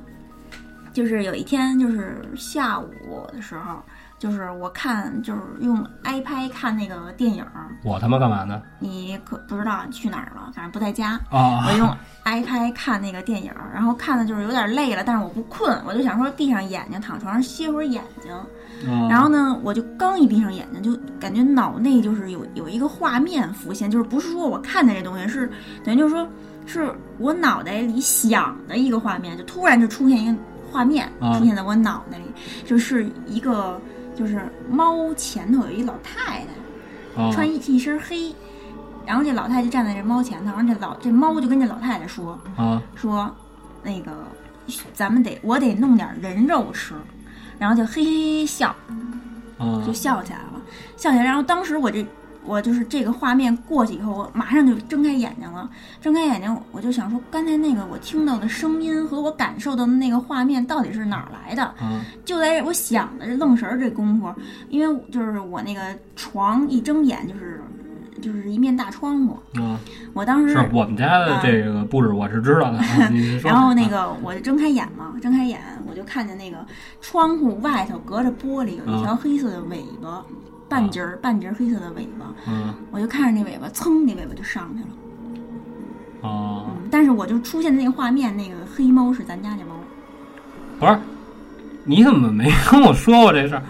[0.92, 2.88] 就是有一天，就是下午
[3.32, 3.82] 的时候，
[4.18, 8.62] 就是我看，就是用 iPad 看那个电影儿，我他妈干嘛呢？
[8.78, 11.18] 你可不知道你去哪儿了，反正不在家。
[11.30, 18.32] 啊我用 iPad 看那个电影儿，然后看的就是有点累了，但是我不困，我就想说闭上眼睛躺床上歇会儿眼睛。
[18.88, 25.50] 啊然后呢，我就刚一闭上眼睛，就感觉脑内就是有有一个画面浮现，就是不是说我看见这东西，是
[25.84, 26.28] 等于就是说
[26.66, 30.36] 是我脑袋里想的一个画面，就突然就出现一个
[30.70, 32.24] 画面啊出现在我脑袋里，
[32.64, 33.80] 就是一个
[34.16, 36.44] 就是猫前头有一老太
[37.14, 38.34] 太，啊穿一一身黑，
[39.06, 43.30] 然后这老太太就站在这猫前头，然后这老这猫就跟这老太太说啊说，
[43.82, 44.12] 那个
[44.92, 46.94] 咱们得我得弄点人肉吃，
[47.58, 48.74] 然后就嘿嘿嘿笑，
[49.58, 50.60] 啊就笑起来了，
[50.96, 51.24] 笑起来。
[51.24, 52.06] 然后当时我这
[52.44, 55.70] 我就是这个画面过去以后，我马上就睁开眼睛了。
[56.00, 61.62] 睁开眼睛，我就想说，刚才那个我听到的声音和我感受到的那个画面到底是哪儿来的？
[61.62, 64.30] 啊就在我想的这愣神儿这功夫，
[64.68, 65.80] 因为就是我那个
[66.16, 67.62] 床一睁眼就是
[68.20, 69.78] 就是一面大窗户，啊！
[70.12, 72.78] 我当时是我们家的这个布置我是知道的。
[73.42, 76.64] 然后那啊个我就睁开眼嘛，睁开眼我就看见那个
[77.00, 80.24] 窗户外头隔着玻璃有一条黑色的尾巴，
[80.68, 84.88] 半截儿半截儿黑色的尾巴，嗯我就看着那尾巴，噌，那尾巴就上去了。
[86.22, 89.74] 哦，嗯，但是我就出现的那个画面，那个黑猫是咱家那猫，
[90.78, 90.98] 不是，
[91.84, 93.62] 你怎么没跟我说过这事儿？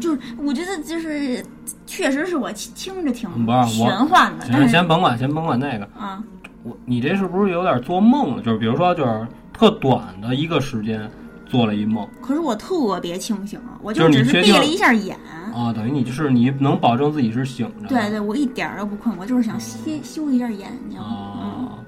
[0.00, 1.44] 就是我觉得就是
[1.90, 6.22] 确实是我听着挺不是我玄幻的，但，是先甭管，先甭管那个，啊，
[6.62, 8.42] 我你这是不是有点做梦了？
[8.42, 11.10] 就是比如说，就是特短的一个时间
[11.46, 15.18] 做了一梦可是我特别清醒，我就只是闭了一下眼。
[15.52, 17.88] 啊，等于你就是你能保证自己是醒着。
[17.88, 20.96] 对对，我一点儿都不困，我就是想歇休息一下眼睛。
[20.96, 21.78] 嗯，哦，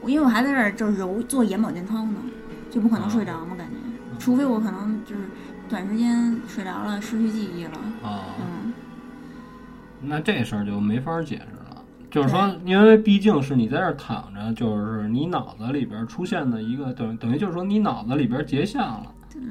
[0.00, 2.14] 我因为我还在这儿就是揉做眼保健操呢，
[2.70, 3.74] 就不可能睡着嘛，感觉，
[4.20, 5.22] 除非我可能就是
[5.72, 7.70] 短时间睡着了，失去记忆了。
[8.02, 8.74] 哦，嗯，
[10.02, 11.82] 那这事儿就没法解释了。
[12.10, 19.06] 就是说，因为毕竟是你在这儿躺着，就是你脑子里边出现的一个等等于就是说你脑子里边结像了，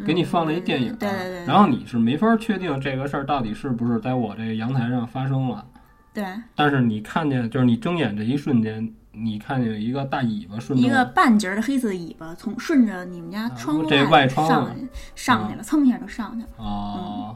[0.06, 5.66] 给你放了一电影，嗯对对对，然后你是没法确定这个事儿到底是不是在我这个阳台上发生了。
[6.14, 14.76] 对但是你看见，就是你睁眼这一瞬间，你看见有一个大尾巴顺着一个半截儿的黑色的尾巴从顺着你们家窗户啊这外窗上
[15.16, 16.50] 上去了，蹭一下就上去了。
[16.58, 17.36] 哦，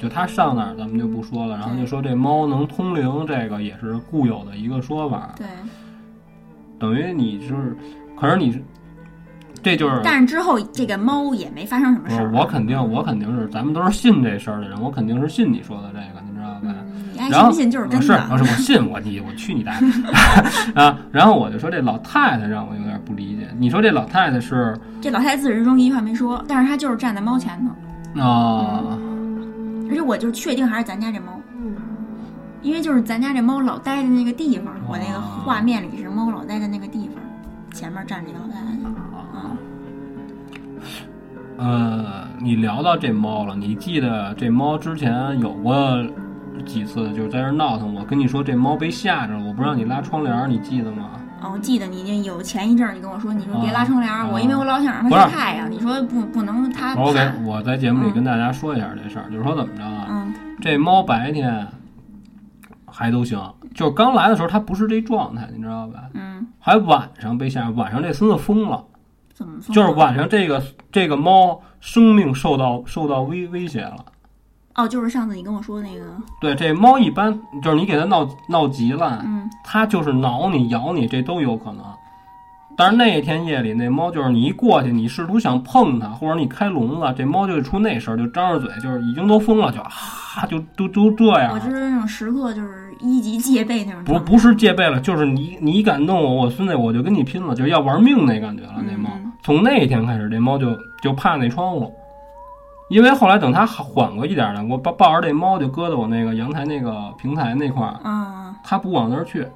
[0.00, 5.46] 就它上哪儿咱们就不说了，然后就说这猫能通灵，这个也是固有的一个说法，对，
[6.78, 7.76] 等于你是，
[8.18, 8.62] 可是你是，
[9.62, 10.00] 这就是。
[10.02, 12.32] 但是之后这个猫也没发生什么事儿。
[12.32, 16.25] 我我肯定，我肯定是，咱们都是信这事儿的人，我肯定是信你说的这个，
[17.16, 18.28] 你爱然后信不信就是真是的。
[18.30, 19.90] 我是我信我你我去你大爷
[20.80, 20.98] 啊！
[21.10, 28.82] 然后我就说这老太太让我有点不理解，你说这老太太是这老太太自始至终一句话没说，但是她就是站在猫前头，啊、
[29.88, 31.40] 而且我就确定还是咱家这猫，
[32.60, 37.22] 因为就是咱家这猫老待的那个地方，我那个画面里是猫老待的那个地方，
[37.72, 38.66] 前面站着一老太太。
[41.58, 45.74] 嗯，呃，你聊到这猫了，你记得这猫之前有过
[46.64, 51.10] 几次，就是在这闹腾我，跟你说这猫被吓着了，我不让你拉窗帘，你记得吗？
[51.42, 60.06] 哦，我记得你那有前一阵儿你跟我说，你说别啊拉窗帘儿，啊我因为我老想让它晒太阳，你说不不能它我给，我在节目里嗯跟大家说一下这事儿，就是说怎么着啊？
[60.10, 61.66] 嗯这猫白天
[62.86, 63.38] 还都行，
[63.74, 66.04] 就是刚来的时候它不是这状态，你知道吧？
[66.14, 68.82] 嗯，还晚上被吓，晚上这孙子疯了，
[69.34, 69.74] 怎么说？
[69.74, 74.02] 就是晚上这个这个猫生命受到受到威威胁了。
[74.76, 76.04] 哦，就是上次你跟我说那个，
[76.40, 81.82] 对，这猫一般就是你给它闹闹急了，嗯它就是挠你、咬你，这都有可能。
[82.78, 91.54] 但是那天夜里，那猫就是你一过去，你试图想碰它，或者你开笼子，这猫就出那声儿，就张着嘴，就是已经都疯了，就啊，就都都这样了。
[91.54, 98.74] 我就是那种时刻就是一级戒备那种，不不是戒备了，就是你你敢弄我，我孙子我就跟你拼了，就是要玩命那感觉了。
[98.86, 101.90] 那猫嗯从那一天开始，这猫就就怕那窗户，
[102.88, 109.46] 因为后来等它缓过一点了，我抱抱着这猫就搁在我那个阳台那个平台那块儿，嗯它不往那儿去，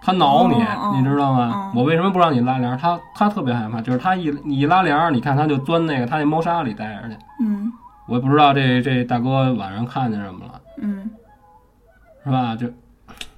[0.00, 1.52] 它挠你，哦哦你知道吗？
[1.54, 2.76] 哦我为什么不让你拉帘儿？
[2.76, 7.16] 它它特别害怕，就是它一你一拉帘儿，你看它就钻那个它那猫砂里待着去。
[7.40, 7.72] 嗯
[8.06, 11.08] 我也不知道这这大哥晚上看见什么了，嗯
[12.24, 12.54] 是吧？
[12.56, 12.68] 就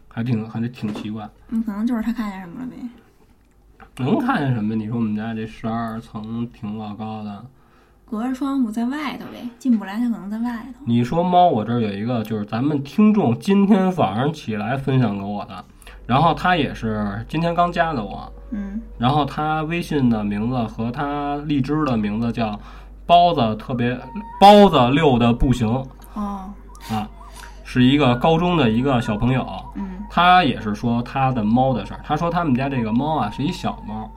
[0.08, 1.28] 还挺还挺奇怪。
[1.50, 2.76] 嗯，可能就是他看见什么了呗。
[3.98, 4.74] 能看见什么？
[4.74, 7.44] 你说我们家这十二层挺老高的。
[8.08, 10.80] 隔着窗户在外头呗，进不来，它可能在外头。
[10.84, 15.64] 你说猫，我这儿有一个，就是咱们听众今天早上起来分享给我的，
[16.06, 22.56] 然后他也是今天刚加的我，嗯然后他微信的名字和他荔枝的名字叫
[23.06, 23.98] 包子，特别
[24.40, 25.68] 包子溜的不行
[26.14, 26.48] 哦
[26.88, 27.08] 啊，
[27.64, 29.44] 是一个高中的一个小朋友，
[29.74, 32.00] 嗯他也是说他的猫的事儿。
[32.04, 34.08] 他说他们家这个猫啊是一小猫，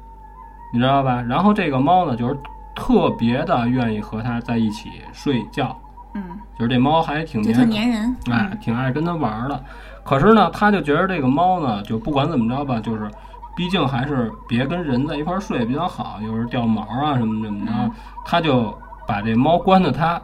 [0.71, 1.19] 你知道吧？
[1.23, 2.37] 然后这个猫呢，就是
[2.75, 5.77] 特别的愿意和它在一起睡觉，
[6.13, 6.23] 嗯，
[6.57, 8.15] 就是这猫还挺粘人。
[8.31, 9.63] 哎，挺爱跟它玩儿的。
[10.03, 13.09] 可是呢，他就觉得这个猫呢，就不管怎么着吧，就是
[13.55, 17.91] 毕竟还是别跟人在一块儿睡比较好，有时候掉毛啊什么什么的嗯，
[18.25, 20.19] 他就把这猫关在他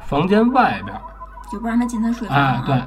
[0.00, 1.00] 房间外边儿。
[1.52, 2.82] 就不让它进他睡房、哎啊。，对。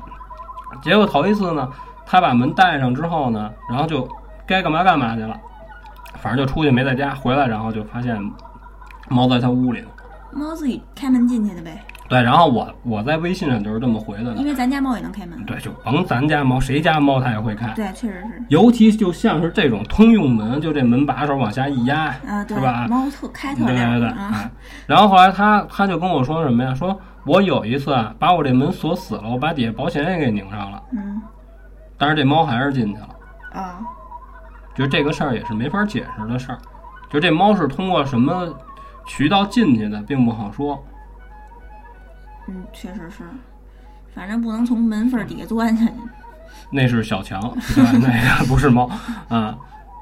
[0.82, 1.70] 结果头一次呢，
[2.06, 4.08] 他把门带上之后呢，然后就
[4.46, 5.40] 该干嘛干嘛去了，
[6.16, 8.20] 反正就出去没在家，回来然后就发现
[9.10, 9.88] 猫在他屋里呢。
[10.32, 14.36] 猫自己开门进去的呗，对，然后我我在微信上就是这么回的呢。
[14.38, 15.44] 因为咱家猫也能开门。
[15.44, 17.74] 对，就甭咱家猫，谁家猫它也会开。
[17.74, 18.44] 对，确实是。
[18.48, 24.32] 尤其就像是这种通用门，就这门把手往下一压，啊，对是吧，猫特开特对对对，亮啊。
[24.36, 24.52] 哎，
[24.86, 26.76] 然后后来他他就跟我说什么呀？
[26.76, 26.96] 说
[27.26, 31.20] 我有一次啊，把我这门锁死了，我把底下保险也给拧上了，嗯
[31.98, 33.10] 但是这猫还是进去了。
[33.52, 33.80] 啊，
[34.76, 36.60] 就这个事儿也是没法解释的事儿，
[37.10, 38.48] 就这猫是通过什么
[39.10, 40.82] 渠道进去的，并不好说。
[42.48, 43.24] 嗯，确实是，
[44.14, 45.94] 反正不能从门缝儿底下钻下去。
[46.70, 47.42] 那是小强，
[47.76, 47.92] 对吧？
[48.00, 48.88] 那个不是猫
[49.28, 49.58] 啊。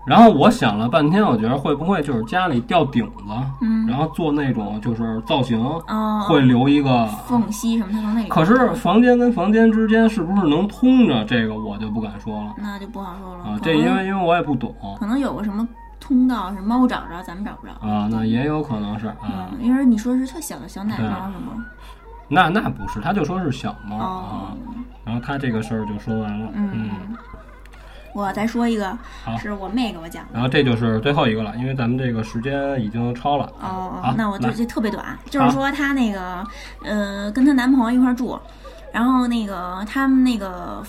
[0.05, 3.23] 然后我想了半天，我觉得会不会就是家里吊顶子，
[3.61, 7.05] 嗯，然后做那种就是造型，哦，会留一个。
[7.27, 8.27] 缝隙什么，的。
[8.29, 11.25] 可是房间跟房间之间是不是能通着？
[11.25, 13.43] 这个我就不敢说了那就不好说了。
[13.43, 13.59] 啊。
[13.61, 15.67] 这因为因为我也不懂可能有个什么
[15.99, 17.73] 通道是猫找着，咱们找不着。
[17.87, 19.15] 啊，那也有可能是啊。
[19.23, 21.65] 嗯，因为你说是特小的小奶猫是吗？
[22.29, 24.05] 那那不是，他就说是小猫啊。
[24.05, 24.57] 哦，
[25.05, 27.17] 然后他这个事儿就说完了，嗯嗯。
[28.13, 30.29] 我再说一个好，是我妹给我讲的。
[30.33, 33.47] 然后这就是最后一个了，因为咱们这个时间已经超了。
[33.59, 36.43] 好，哦那我就来这特别短，就是说她那个
[36.83, 38.39] 呃跟她男朋友一块儿住，
[38.91, 40.83] 然后那个他们那个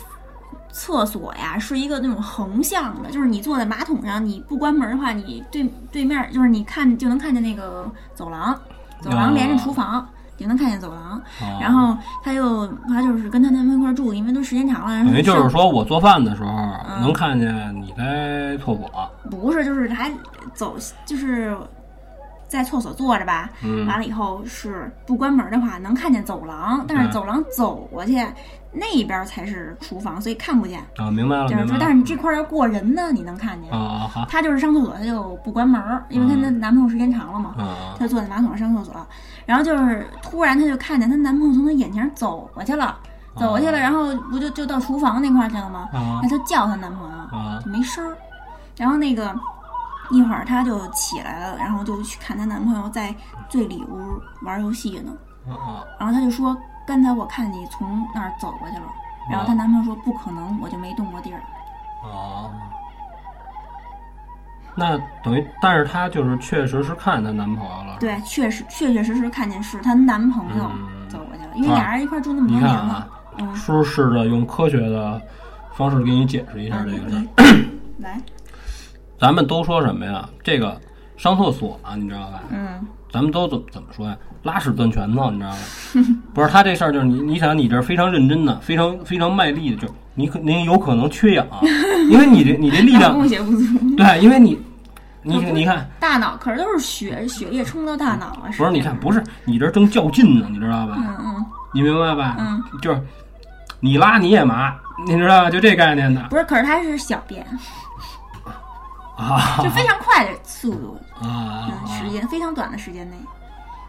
[0.71, 8.59] 厕所呀是一个那种横向的，就是你坐在马桶上，你不关门的话，你对对面就是你看就能看见那个走廊，
[9.01, 10.07] 走廊连着厨房。
[10.39, 11.59] 也能看见走廊，哦。
[11.61, 20.13] 然后她又她就是跟她男朋友一块儿住，因为都时间长了，等于就是说我做饭的时候嗯能看见你在厕所，不是就是还
[20.55, 21.59] 走就是
[22.47, 23.85] 在厕所坐着吧，嗯。
[23.89, 28.25] 完了以后是不关门的话能看见走廊，但是嗯走廊走过去
[28.73, 30.81] 那边才是厨房，所以看不见。
[30.97, 33.71] 啊，明白了，就是说，但是你这块儿要过人呢，你能看见。
[33.73, 39.07] 啊啊好她就是上厕所，她就不关门儿，因为她的男朋友时间长了嘛，啊她坐在马桶上上厕所，
[39.47, 42.99] 然后就是突然她就看见她男朋友从她眼前走过去了，
[43.37, 45.89] 走过去了，然后不就就到厨房那块儿去了吗？
[45.93, 48.17] 啊那她叫她男朋友，啊就没声儿。
[48.77, 49.35] 然后那个
[50.11, 53.15] 一会儿她就起来了，然后就去看她男朋友在
[53.49, 55.13] 最里屋玩游戏呢。
[55.49, 56.57] 啊然后她就说
[56.89, 58.87] ：“刚才我看你从那儿走过去了。”
[59.31, 61.41] 然后她男朋友说：“不可能，我就没动过地儿。
[62.03, 62.51] 哦。
[64.75, 73.07] 那等于，但是她就是确实是看见她男朋友了”，对，确实确确实实看见是她男朋友嗯走过去了，因为俩人一块儿住那么多年啊。，
[73.39, 75.21] 嗯叔试着用科学的
[75.73, 77.23] 方式给你解释一下啊这个事儿。
[77.99, 78.21] 你来，
[79.19, 80.29] 咱们都说什么呀？
[80.43, 80.81] 这个
[81.17, 82.43] 上厕所啊，你知道吧？
[82.51, 84.17] 嗯咱们都怎么怎么说呀？
[84.43, 85.57] 拉屎攥拳头，你知道吗？
[86.35, 91.47] 不是他这事儿，就是你，你想你这非常认真的，非常非常卖力的，就你可您有可能缺氧，
[92.11, 93.65] 因为你这你这力量，供血不足，
[93.97, 94.59] 对，因为你
[95.23, 98.49] 你你看，大脑可是都是血血液冲到大脑啊！
[98.57, 100.97] 不是你看，不是你这正较劲呢，你知道吧？
[100.99, 102.37] 嗯嗯你明白吧？
[102.39, 103.03] 嗯，就是
[103.81, 104.75] 你拉你也麻，
[105.07, 105.51] 你知道吧？
[105.51, 107.45] 就这概念的不是，可是它是小便，
[109.19, 113.17] 啊 就非常快的速度，啊嗯，时间非常短的时间内，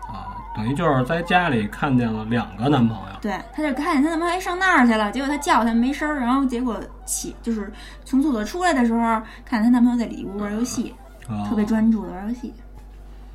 [0.08, 0.36] 啊！
[0.56, 3.16] 等于就是在家里看见了两个男朋友。
[3.22, 7.72] 对，他就看见他男朋友哎上那儿去了，结果他叫他没声儿，然后结果起就是
[8.04, 10.96] 从厕所出来的时候，看见她男朋友在里屋玩游戏，
[11.30, 12.54] 啊特别专注的玩游戏。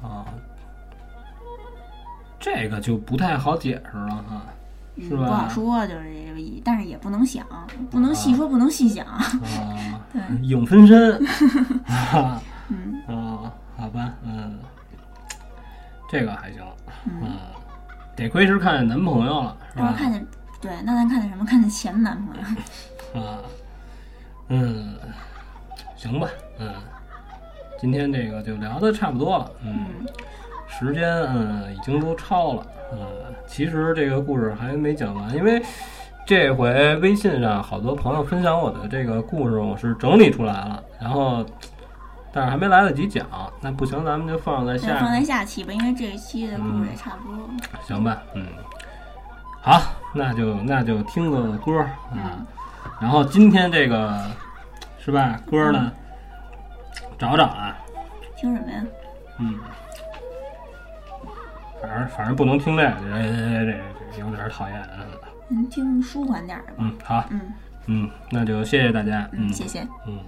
[0.02, 0.26] 啊，
[2.40, 4.42] 这个就不太好解释了哈，
[4.96, 5.26] 嗯是吧？
[5.26, 7.44] 不好说，就是这个意，但是也不能想，
[7.90, 9.04] 不能细说，不能细想。
[9.06, 9.20] 啊，
[10.12, 11.12] 对，影分身，
[11.86, 12.40] 啊。
[12.68, 13.02] 嗯。
[13.06, 14.58] 啊，好吧，嗯，
[16.08, 16.62] 这个还行，
[17.06, 17.30] 嗯，嗯，
[18.16, 19.94] 得亏是看见男朋友了，是吧？
[19.98, 20.26] 看见，
[20.60, 21.44] 对，那咱看见什么？
[21.44, 22.42] 看见前男朋友。
[23.20, 23.38] 啊，
[24.48, 24.94] 嗯，
[25.96, 26.72] 行吧，嗯，
[27.78, 30.06] 今天这个就聊的差不多了，嗯，嗯。
[30.66, 32.98] 时间嗯已经都超了，嗯，
[33.46, 35.62] 其实这个故事还没讲完，因为
[36.26, 41.44] 这回微信上好多朋友分享我的这个故事，我是整理出来了，然后
[42.32, 43.26] 但是还没来得及讲，
[43.60, 47.48] 那不行，咱们就放在，下放在下期吧，因为这一期的故事也差不多。
[47.82, 48.46] 行吧，嗯，
[49.60, 49.80] 好，
[50.14, 52.44] 那就那就听个歌儿啊，
[53.00, 54.20] 然后今天这个
[54.98, 55.92] 是吧歌儿呢，
[57.18, 57.76] 找找啊，
[58.36, 58.82] 听什么呀？
[59.38, 59.58] 嗯，
[61.86, 65.06] 反正反正不能听这个，这这这这有点讨厌，嗯
[65.50, 66.78] 嗯，听舒缓点儿的吧。
[66.78, 67.40] 嗯，好，嗯
[67.86, 69.86] 嗯，那就谢谢大家，嗯，谢谢。
[70.06, 70.18] 嗯。